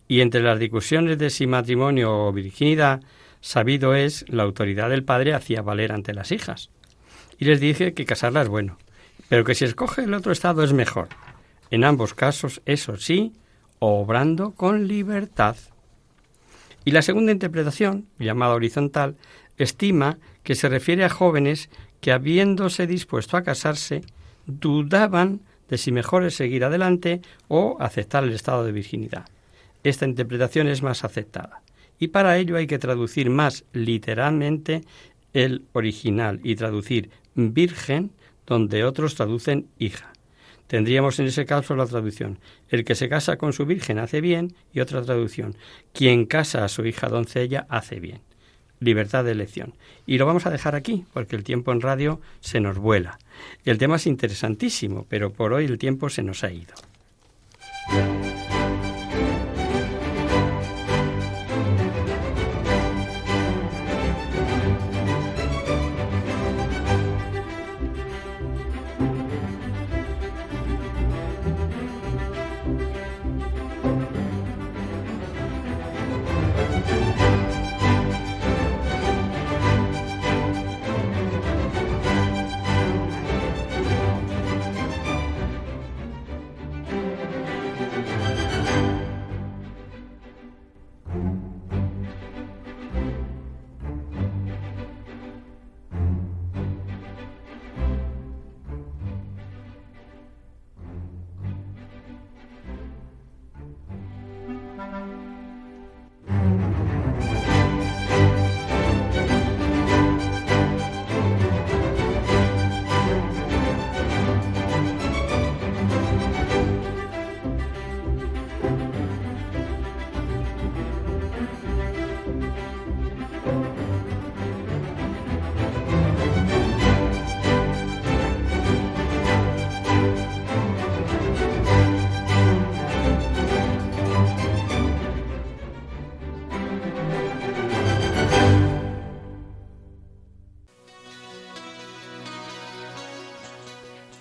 [0.09, 3.03] y entre las discusiones de si matrimonio o virginidad,
[3.41, 6.71] sabido es la autoridad del padre hacía valer ante las hijas.
[7.39, 8.79] Y les dice que casarla es bueno,
[9.29, 11.09] pero que si escoge el otro estado es mejor.
[11.71, 13.33] En ambos casos, eso sí,
[13.81, 15.57] obrando con libertad.
[16.85, 19.17] Y la segunda interpretación, llamada horizontal,
[19.59, 21.69] estima que se refiere a jóvenes
[22.01, 24.03] que habiéndose dispuesto a casarse,
[24.47, 29.27] dudaban de si mejor es seguir adelante o aceptar el estado de virginidad.
[29.83, 31.63] Esta interpretación es más aceptada
[31.99, 34.83] y para ello hay que traducir más literalmente
[35.33, 38.11] el original y traducir virgen
[38.47, 40.13] donde otros traducen hija.
[40.71, 44.55] Tendríamos en ese caso la traducción, el que se casa con su virgen hace bien
[44.73, 45.57] y otra traducción,
[45.93, 48.21] quien casa a su hija doncella hace bien.
[48.79, 49.75] Libertad de elección.
[50.07, 53.19] Y lo vamos a dejar aquí, porque el tiempo en radio se nos vuela.
[53.65, 56.75] El tema es interesantísimo, pero por hoy el tiempo se nos ha ido.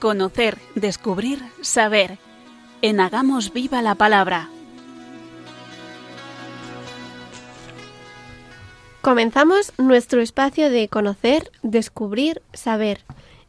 [0.10, 2.18] Conocer, descubrir, saber.
[2.82, 4.49] En Hagamos Viva la Palabra.
[9.01, 13.01] Comenzamos nuestro espacio de conocer, descubrir, saber.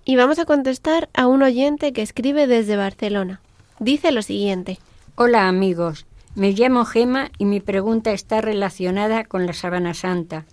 [0.04, 3.40] Y vamos a contestar a un oyente que escribe desde Barcelona.
[3.78, 4.78] Dice lo siguiente.
[5.14, 6.04] Hola amigos,
[6.34, 10.44] me llamo Gema y mi pregunta está relacionada con la Sábana Santa.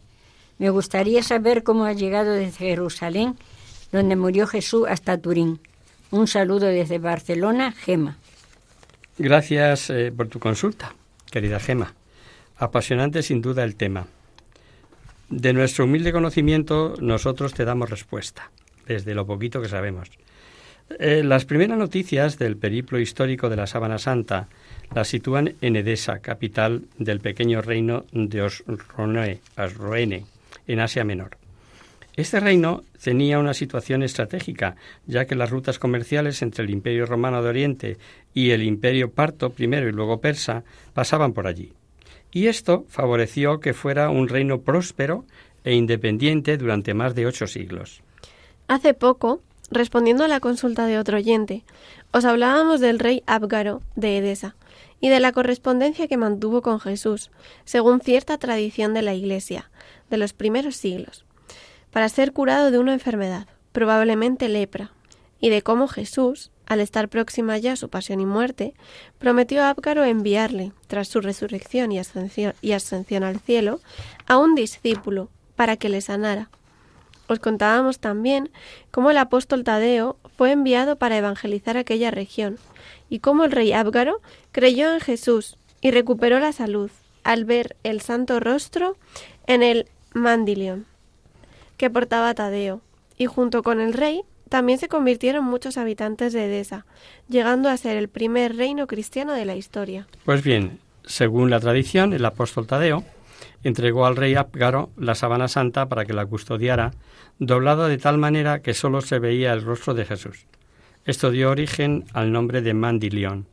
[0.57, 3.35] Me gustaría saber cómo ha llegado desde Jerusalén,
[3.91, 5.59] donde murió Jesús, hasta Turín.
[6.11, 8.17] Un saludo desde Barcelona, Gema.
[9.17, 10.95] Gracias eh, por tu consulta,
[11.29, 11.93] querida Gema.
[12.57, 14.07] Apasionante sin duda el tema.
[15.29, 18.51] De nuestro humilde conocimiento, nosotros te damos respuesta,
[18.87, 20.09] desde lo poquito que sabemos.
[20.99, 24.47] Eh, las primeras noticias del periplo histórico de la Sábana Santa
[24.95, 30.25] las sitúan en Edesa, capital del pequeño reino de Osroene,
[30.67, 31.36] en Asia Menor.
[32.17, 37.43] Este reino tenía una situación estratégica, ya que las rutas comerciales entre el Imperio Romano
[37.43, 37.97] de Oriente
[38.33, 40.63] y el Imperio Parto primero y luego persa
[40.95, 41.73] pasaban por allí.
[42.31, 45.25] Y esto favoreció que fuera un reino próspero
[45.63, 48.01] e independiente durante más de ocho siglos.
[48.67, 51.65] Hace poco, respondiendo a la consulta de otro oyente,
[52.11, 54.55] os hablábamos del rey Abgaro de Edesa
[54.99, 57.29] y de la correspondencia que mantuvo con Jesús,
[57.63, 59.69] según cierta tradición de la Iglesia,
[60.09, 61.26] de los primeros siglos
[61.91, 64.91] para ser curado de una enfermedad, probablemente lepra,
[65.39, 68.73] y de cómo Jesús, al estar próxima ya su pasión y muerte,
[69.19, 73.79] prometió a Ábcaro enviarle, tras su resurrección y ascensión, al cielo,
[74.25, 76.49] a un discípulo para que le sanara.
[77.27, 78.49] Os contábamos también
[78.89, 82.57] cómo el apóstol Tadeo fue enviado para evangelizar aquella región,
[83.09, 84.21] y cómo el rey Ábgaro
[84.51, 86.89] creyó en Jesús y recuperó la salud
[87.23, 88.97] al ver el santo rostro
[89.45, 90.85] en el Mandilion
[91.77, 92.81] que portaba Tadeo,
[93.17, 96.85] y junto con el rey también se convirtieron muchos habitantes de Edesa,
[97.27, 100.07] llegando a ser el primer reino cristiano de la historia.
[100.25, 103.03] Pues bien, según la tradición, el apóstol Tadeo
[103.63, 106.91] entregó al rey Apgaro la sábana santa para que la custodiara,
[107.39, 110.45] doblada de tal manera que sólo se veía el rostro de Jesús.
[111.05, 113.47] Esto dio origen al nombre de Mandilión,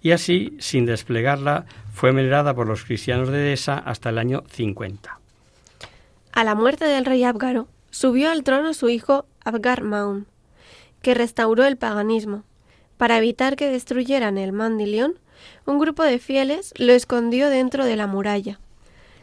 [0.00, 5.18] y así, sin desplegarla, fue venerada por los cristianos de Edesa hasta el año 50.
[6.34, 10.26] A la muerte del rey Abgaro, subió al trono su hijo Abgar Maun,
[11.00, 12.42] que restauró el paganismo.
[12.96, 15.14] Para evitar que destruyeran el Mandilión,
[15.64, 18.58] un grupo de fieles lo escondió dentro de la muralla.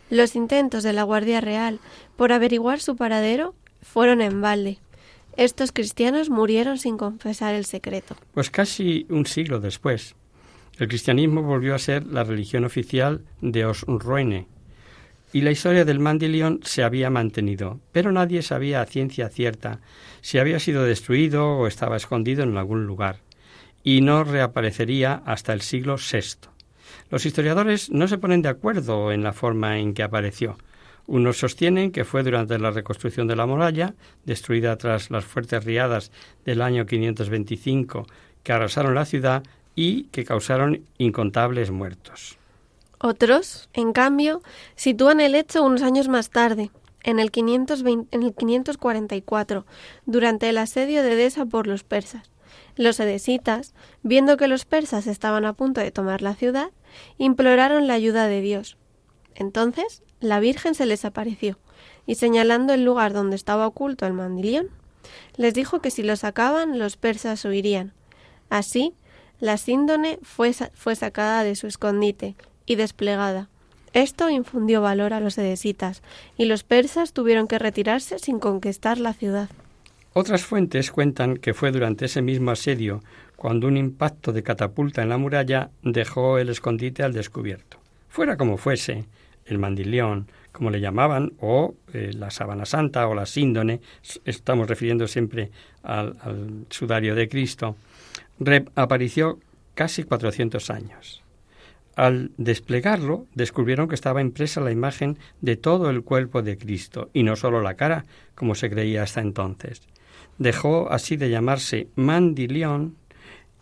[0.10, 1.82] Los intentos de la Guardia Real
[2.16, 4.80] por averiguar su paradero fueron en balde.
[5.36, 8.16] Estos cristianos murieron sin confesar el secreto.
[8.34, 10.16] Pues casi un siglo después,
[10.80, 14.48] el cristianismo volvió a ser la religión oficial de Osroene,
[15.34, 19.80] y la historia del Mandilión se había mantenido, pero nadie sabía a ciencia cierta
[20.22, 23.18] si había sido destruido o estaba escondido en algún lugar,
[23.84, 26.50] y no reaparecería hasta el siglo VI.
[27.10, 30.58] Los historiadores no se ponen de acuerdo en la forma en que apareció.
[31.08, 36.12] Unos sostienen que fue durante la reconstrucción de la muralla, destruida tras las fuertes riadas
[36.46, 38.06] del año 525
[38.44, 39.44] que arrasaron la ciudad
[39.76, 42.38] y que causaron incontables muertos.
[43.04, 44.44] Otros, en cambio,
[44.76, 46.70] sitúan el hecho unos años más tarde,
[47.02, 49.66] en el, 520, en el 544,
[50.06, 52.30] durante el asedio de Edesa por los persas.
[52.76, 53.74] Los edesitas,
[54.04, 56.70] viendo que los persas estaban a punto de tomar la ciudad,
[57.18, 58.78] imploraron la ayuda de Dios.
[59.34, 61.58] Entonces, la Virgen se les apareció,
[62.06, 64.70] y señalando el lugar donde estaba oculto el mandilión,
[65.38, 67.94] les dijo que si lo sacaban, los persas huirían.
[68.52, 68.94] Así,
[69.40, 72.36] la síndone fue sacada de su escondite,
[72.66, 73.48] y desplegada.
[73.94, 76.02] Esto infundió valor a los edesitas,
[76.38, 79.50] y los persas tuvieron que retirarse sin conquistar la ciudad.
[80.14, 83.02] Otras fuentes cuentan que fue durante ese mismo asedio
[83.36, 87.78] cuando un impacto de catapulta en la muralla dejó el escondite al descubierto.
[88.10, 89.06] Fuera como fuese,
[89.46, 93.82] el mandilión, como le llamaban, o eh, la sábana santa o la síndone,
[94.26, 95.50] estamos refiriendo siempre
[95.82, 97.76] al, al sudario de Cristo,
[98.76, 99.40] apareció
[99.74, 101.24] casi 400 años.
[102.02, 107.22] Al desplegarlo, descubrieron que estaba impresa la imagen de todo el cuerpo de Cristo, y
[107.22, 109.84] no sólo la cara, como se creía hasta entonces.
[110.40, 112.96] Dejó así de llamarse Mandilión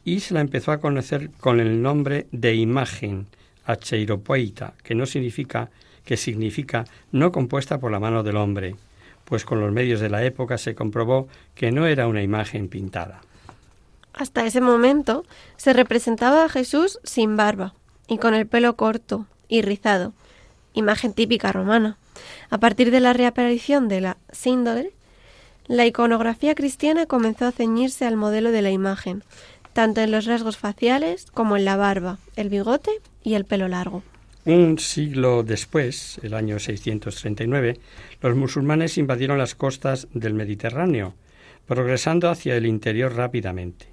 [0.05, 3.27] y se la empezó a conocer con el nombre de imagen,
[3.65, 5.69] acheiropoita, que no significa
[6.05, 8.77] que significa no compuesta por la mano del hombre,
[9.25, 13.19] pues con los medios de la época se comprobó que no era una imagen pintada.
[14.13, 15.25] Hasta ese momento
[15.57, 17.73] se representaba a Jesús sin barba,
[18.09, 20.13] y con el pelo corto y rizado,
[20.73, 21.97] imagen típica romana.
[22.49, 24.91] A partir de la reaparición de la síndole,
[25.67, 29.23] la iconografía cristiana comenzó a ceñirse al modelo de la imagen,
[29.73, 32.91] tanto en los rasgos faciales como en la barba, el bigote
[33.23, 34.01] y el pelo largo.
[34.45, 37.79] Un siglo después, el año 639,
[38.21, 41.13] los musulmanes invadieron las costas del Mediterráneo,
[41.67, 43.87] progresando hacia el interior rápidamente.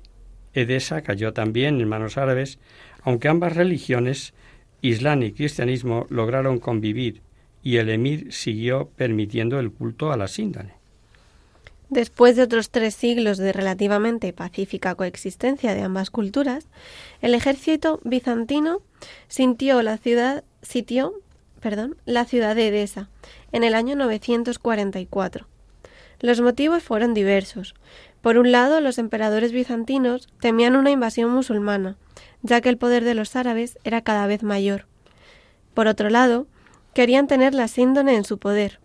[0.55, 2.59] Edesa cayó también en manos árabes
[3.07, 4.35] aunque ambas religiones,
[4.83, 7.23] Islam y cristianismo, lograron convivir
[7.63, 10.75] y el emir siguió permitiendo el culto a la síndone.
[11.89, 16.67] Después de otros tres siglos de relativamente pacífica coexistencia de ambas culturas,
[17.23, 18.83] el ejército bizantino
[19.29, 21.15] sintió la ciudad, sitió
[21.61, 23.09] perdón, la ciudad de Edesa
[23.53, 25.47] en el año 944.
[26.19, 27.77] Los motivos fueron diversos.
[28.21, 31.97] Por un lado, los emperadores bizantinos temían una invasión musulmana,
[32.47, 34.87] ya que el poder de los árabes era cada vez mayor.
[35.75, 36.47] Por otro lado,
[36.95, 38.81] querían tener la síndone en su poder.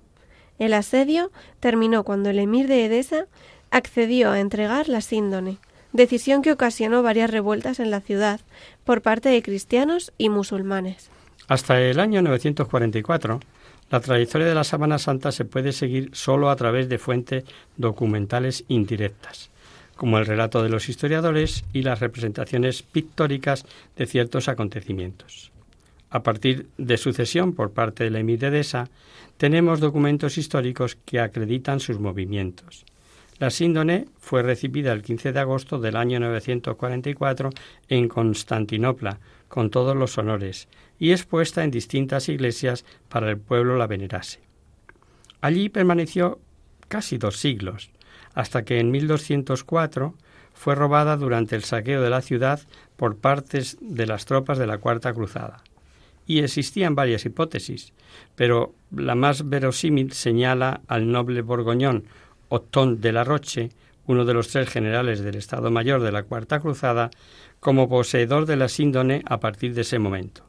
[0.59, 3.27] El asedio terminó cuando el emir de Edesa
[3.69, 5.59] accedió a entregar la síndone,
[5.93, 8.41] decisión que ocasionó varias revueltas en la ciudad
[8.83, 11.09] por parte de cristianos y musulmanes.
[11.47, 13.39] Hasta el año 944,
[13.89, 17.43] la trayectoria de la Sábana Santa se puede seguir solo a través de fuentes
[17.77, 19.50] documentales indirectas
[20.01, 25.51] como el relato de los historiadores y las representaciones pictóricas de ciertos acontecimientos.
[26.09, 28.89] A partir de sucesión por parte del emir de Edesa,
[29.37, 32.83] tenemos documentos históricos que acreditan sus movimientos.
[33.37, 37.51] La síndone fue recibida el 15 de agosto del año 944
[37.87, 43.85] en Constantinopla, con todos los honores, y expuesta en distintas iglesias para el pueblo la
[43.85, 44.39] venerase.
[45.41, 46.39] Allí permaneció
[46.87, 47.91] casi dos siglos,
[48.33, 50.15] hasta que en 1204
[50.53, 52.61] fue robada durante el saqueo de la ciudad
[52.95, 55.63] por partes de las tropas de la Cuarta Cruzada.
[56.27, 57.93] Y existían varias hipótesis,
[58.35, 62.05] pero la más verosímil señala al noble borgoñón
[62.49, 63.69] Otón de la Roche,
[64.05, 67.09] uno de los tres generales del Estado Mayor de la Cuarta Cruzada,
[67.59, 70.43] como poseedor de la síndone a partir de ese momento.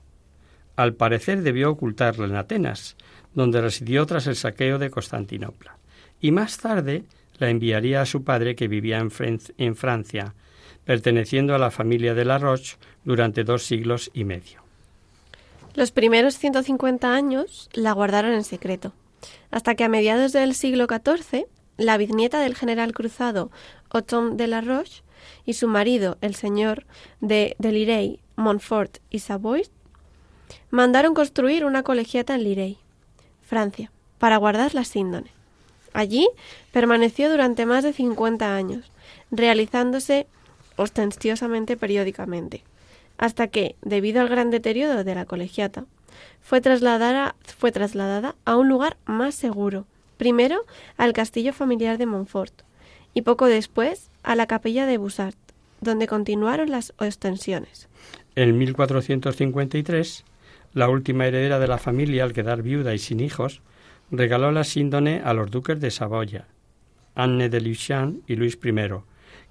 [0.76, 2.96] Al parecer debió ocultarla en Atenas,
[3.34, 5.76] donde residió tras el saqueo de Constantinopla.
[6.20, 7.04] Y más tarde
[7.38, 10.34] la enviaría a su padre que vivía en, Francia,
[10.84, 14.62] perteneciendo a la familia de La Roche durante dos siglos y medio.
[15.74, 18.92] Los primeros 150 años la guardaron en secreto,
[19.50, 21.46] hasta que a mediados del siglo XIV,
[21.78, 23.50] la bisnieta del general cruzado
[23.90, 25.02] Othon de La Roche
[25.44, 26.84] y su marido, el señor
[27.20, 29.68] de, de Lirey, Montfort y Savoy,
[30.70, 32.78] mandaron construir una colegiata en Lirey,
[33.40, 35.30] Francia, para guardar la síndone.
[35.92, 36.28] Allí
[36.72, 38.90] permaneció durante más de 50 años,
[39.30, 40.26] realizándose
[40.76, 42.62] ostensivamente periódicamente,
[43.18, 45.84] hasta que, debido al gran deterioro de la colegiata,
[46.40, 47.34] fue trasladada,
[48.44, 49.86] a un lugar más seguro,
[50.16, 50.62] primero
[50.96, 52.62] al castillo familiar de Montfort
[53.14, 55.36] y poco después a la capilla de Bussart,
[55.80, 57.88] donde continuaron las ostensiones.
[58.34, 60.24] En 1453,
[60.74, 63.60] la última heredera de la familia, al quedar viuda y sin hijos,
[64.10, 66.46] regaló la síndone a los duques de Saboya,
[67.14, 68.74] Anne de Lucian y Luis I,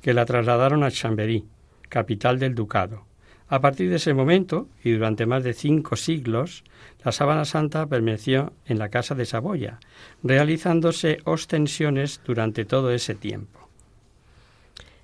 [0.02, 1.46] que la trasladaron a Chambéry,
[1.90, 3.06] capital del ducado.
[3.48, 6.64] A partir de ese momento, y durante más de cinco siglos,
[7.04, 9.80] la sábana santa permaneció en la casa de Saboya,
[10.24, 13.60] realizándose ostensiones durante todo ese tiempo.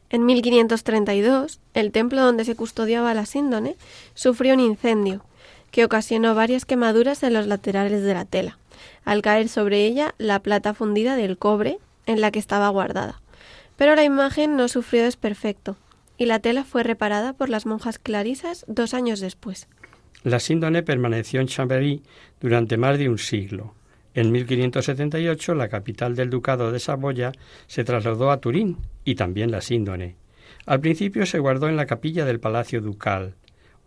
[0.10, 3.76] En 1532, el templo donde se custodiaba la síndone
[4.14, 5.26] sufrió un incendio
[5.72, 8.58] que ocasionó varias quemaduras en los laterales de la tela,
[9.04, 13.22] al caer sobre ella la plata fundida del cobre en la que estaba guardada.
[13.76, 15.78] Pero la imagen no sufrió desperfecto,
[16.18, 19.68] y la tela fue reparada por las monjas clarisas dos años después.
[20.24, 22.02] La síndone permaneció en Chambéry
[22.42, 23.76] durante más de un siglo.
[24.14, 27.34] En 1578 la capital del ducado de Saboya
[27.68, 30.16] se trasladó a Turín y también la síndone.
[30.66, 33.36] Al principio se guardó en la capilla del palacio ducal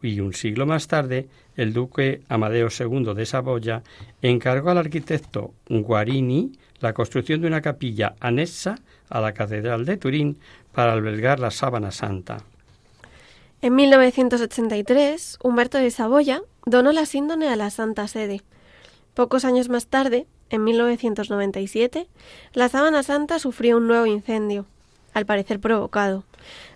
[0.03, 3.83] y un siglo más tarde el duque Amadeo II de Saboya
[4.23, 8.77] encargó al arquitecto Guarini la construcción de una capilla anexa
[9.09, 10.39] a la catedral de Turín
[10.73, 12.45] para albergar la sábana santa.
[13.63, 18.41] En 1983, Humberto de Saboya donó la síndone a la Santa Sede.
[19.13, 22.09] Pocos años más tarde, en 1997,
[22.55, 24.65] la sábana santa sufrió un nuevo incendio,
[25.13, 26.25] al parecer provocado,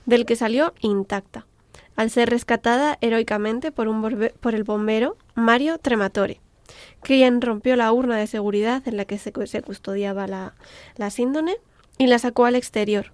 [0.04, 1.46] del que salió intacta,
[1.96, 6.40] al ser rescatada heroicamente por, un por el bombero Mario Trematore,
[7.02, 10.54] quien rompió la urna de seguridad en la que se, custodiaba la,
[10.96, 11.56] la síndone
[11.98, 13.12] y la sacó al exterior,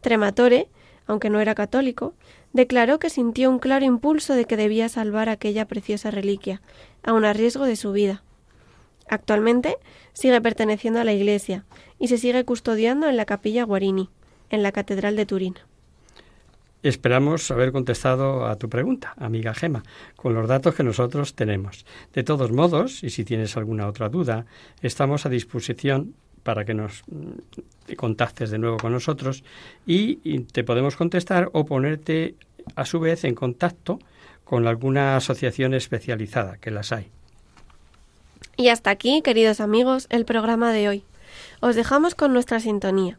[0.00, 0.68] Trematore,
[1.06, 2.14] aunque no era católico,
[2.52, 6.60] declaró que sintió un claro impulso de que debía salvar aquella preciosa reliquia,
[7.02, 8.22] aun a riesgo de su vida.
[9.08, 9.76] Actualmente
[10.12, 11.64] sigue perteneciendo a la Iglesia
[11.98, 14.10] y se sigue custodiando en la capilla Guarini,
[14.50, 15.54] en la Catedral de Turín.
[16.82, 19.82] Esperamos haber contestado a tu pregunta, amiga Gema,
[20.14, 21.84] con los datos que nosotros tenemos.
[22.12, 24.46] De todos modos, y si tienes alguna otra duda,
[24.80, 26.14] estamos a disposición
[26.44, 29.42] para que nos mm, contactes de nuevo con nosotros
[29.86, 30.16] y,
[30.52, 32.36] te podemos contestar o ponerte
[32.76, 33.98] a su vez en contacto
[34.44, 37.08] con alguna asociación especializada, que las hay.
[38.56, 41.04] Y hasta aquí, queridos amigos, el programa de hoy.
[41.60, 43.18] Os dejamos con nuestra sintonía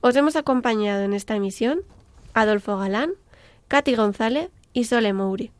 [0.00, 1.80] Os hemos acompañado en esta emisión
[2.34, 3.12] Adolfo Galán,
[3.68, 5.50] Katy González y Sole Mouri.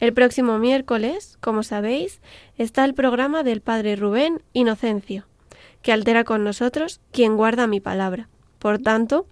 [0.00, 2.20] El próximo miércoles, como sabéis,
[2.58, 5.26] está el programa del Padre Rubén Inocencio
[5.86, 8.28] que altera con nosotros quien guarda mi palabra.
[8.58, 9.28] Por tanto,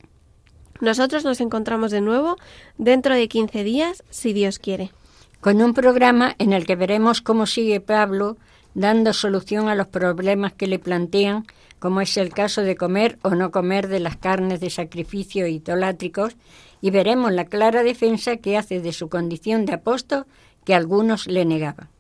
[0.81, 2.37] nosotros nos encontramos de nuevo
[2.79, 4.93] dentro de 15 días, si Dios quiere.
[5.41, 8.37] Con un programa en el que veremos cómo sigue Pablo
[8.75, 11.45] dando solución a los problemas que le plantean,
[11.85, 16.35] como es el caso de comer o no comer de las carnes de sacrificio idolátricos,
[16.81, 20.25] y veremos la clara defensa que hace de su condición de apóstol
[20.65, 21.91] que algunos le negaban.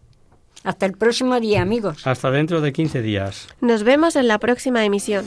[0.62, 2.06] Hasta el próximo día, amigos.
[2.06, 3.46] Hasta dentro de 15 días.
[3.60, 5.26] Nos vemos en la próxima emisión.